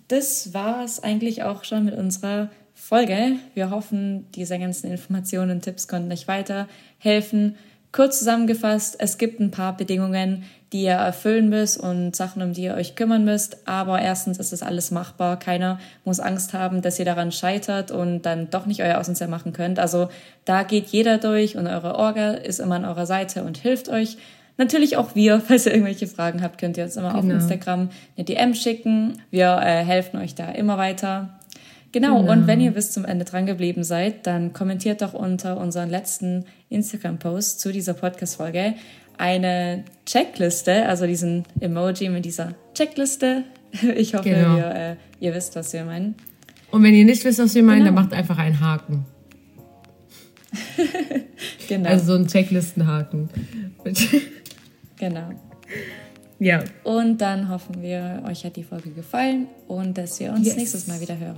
das 0.07 0.53
war 0.53 0.83
es 0.83 1.01
eigentlich 1.01 1.43
auch 1.43 1.63
schon 1.63 1.85
mit 1.85 1.95
unserer 1.95 2.49
Folge. 2.73 3.33
Wir 3.55 3.71
hoffen, 3.71 4.25
diese 4.33 4.57
ganzen 4.59 4.91
Informationen 4.91 5.51
und 5.51 5.61
Tipps 5.61 5.87
konnten 5.87 6.11
euch 6.11 6.27
weiterhelfen. 6.27 7.55
Kurz 7.91 8.19
zusammengefasst, 8.19 8.97
es 8.99 9.17
gibt 9.17 9.39
ein 9.39 9.51
paar 9.51 9.75
Bedingungen, 9.75 10.43
die 10.73 10.83
ihr 10.83 10.91
erfüllen 10.91 11.49
müsst 11.49 11.79
und 11.79 12.15
Sachen, 12.15 12.41
um 12.41 12.53
die 12.53 12.63
ihr 12.63 12.75
euch 12.75 12.95
kümmern 12.95 13.23
müsst. 13.23 13.67
Aber 13.67 14.01
erstens 14.01 14.37
ist 14.37 14.51
das 14.51 14.61
alles 14.61 14.91
machbar. 14.91 15.39
Keiner 15.39 15.79
muss 16.03 16.19
Angst 16.19 16.53
haben, 16.53 16.81
dass 16.81 16.99
ihr 16.99 17.05
daran 17.05 17.31
scheitert 17.31 17.91
und 17.91 18.23
dann 18.23 18.49
doch 18.49 18.65
nicht 18.65 18.83
euer 18.83 18.97
Auslandsjahr 18.97 19.29
machen 19.29 19.53
könnt. 19.53 19.79
Also 19.79 20.09
da 20.43 20.63
geht 20.63 20.87
jeder 20.87 21.17
durch 21.17 21.55
und 21.55 21.67
eure 21.67 21.95
Orga 21.95 22.31
ist 22.31 22.59
immer 22.59 22.75
an 22.75 22.85
eurer 22.85 23.05
Seite 23.05 23.43
und 23.43 23.57
hilft 23.57 23.87
euch. 23.87 24.17
Natürlich 24.57 24.97
auch 24.97 25.15
wir, 25.15 25.39
falls 25.47 25.65
ihr 25.65 25.71
irgendwelche 25.71 26.07
Fragen 26.07 26.41
habt, 26.41 26.57
könnt 26.59 26.75
ihr 26.77 26.83
uns 26.83 26.97
immer 26.97 27.13
genau. 27.13 27.35
auf 27.35 27.41
Instagram 27.41 27.89
eine 28.17 28.25
DM 28.25 28.53
schicken. 28.53 29.21
Wir 29.31 29.57
äh, 29.63 29.85
helfen 29.85 30.17
euch 30.19 30.35
da 30.35 30.49
immer 30.49 30.77
weiter. 30.77 31.36
Genau, 31.91 32.19
genau, 32.19 32.31
und 32.31 32.47
wenn 32.47 32.59
ihr 32.59 32.71
bis 32.71 32.91
zum 32.91 33.05
Ende 33.05 33.25
dran 33.25 33.45
geblieben 33.45 33.83
seid, 33.83 34.27
dann 34.27 34.53
kommentiert 34.53 35.01
doch 35.01 35.13
unter 35.13 35.57
unseren 35.57 35.89
letzten 35.89 36.45
Instagram-Post 36.69 37.59
zu 37.59 37.71
dieser 37.71 37.93
Podcast-Folge 37.93 38.75
eine 39.17 39.83
Checkliste, 40.05 40.85
also 40.85 41.07
diesen 41.07 41.43
Emoji 41.59 42.09
mit 42.09 42.25
dieser 42.25 42.53
Checkliste. 42.73 43.43
Ich 43.95 44.15
hoffe, 44.15 44.29
genau. 44.29 44.57
ihr, 44.57 44.75
äh, 44.75 44.95
ihr, 45.19 45.35
wisst, 45.35 45.55
was 45.57 45.73
wir 45.73 45.83
meinen. 45.83 46.15
Und 46.71 46.83
wenn 46.83 46.95
ihr 46.95 47.03
nicht 47.03 47.23
wisst, 47.25 47.37
was 47.37 47.53
wir 47.53 47.61
meinen, 47.61 47.83
genau. 47.83 47.87
dann 47.87 48.05
macht 48.05 48.13
einfach 48.13 48.37
einen 48.37 48.59
Haken. 48.61 49.05
genau. 51.67 51.89
Also 51.89 52.05
so 52.05 52.13
einen 52.13 52.27
Checklistenhaken. 52.27 53.29
Genau. 54.99 55.29
Ja. 56.39 56.63
Und 56.83 57.19
dann 57.19 57.49
hoffen 57.49 57.83
wir, 57.83 58.23
euch 58.27 58.43
hat 58.45 58.55
die 58.55 58.63
Folge 58.63 58.89
gefallen 58.89 59.45
und 59.67 59.95
dass 59.95 60.19
wir 60.19 60.31
uns 60.31 60.47
yes. 60.47 60.55
nächstes 60.55 60.87
Mal 60.87 60.99
wieder 61.01 61.19
hören. 61.19 61.37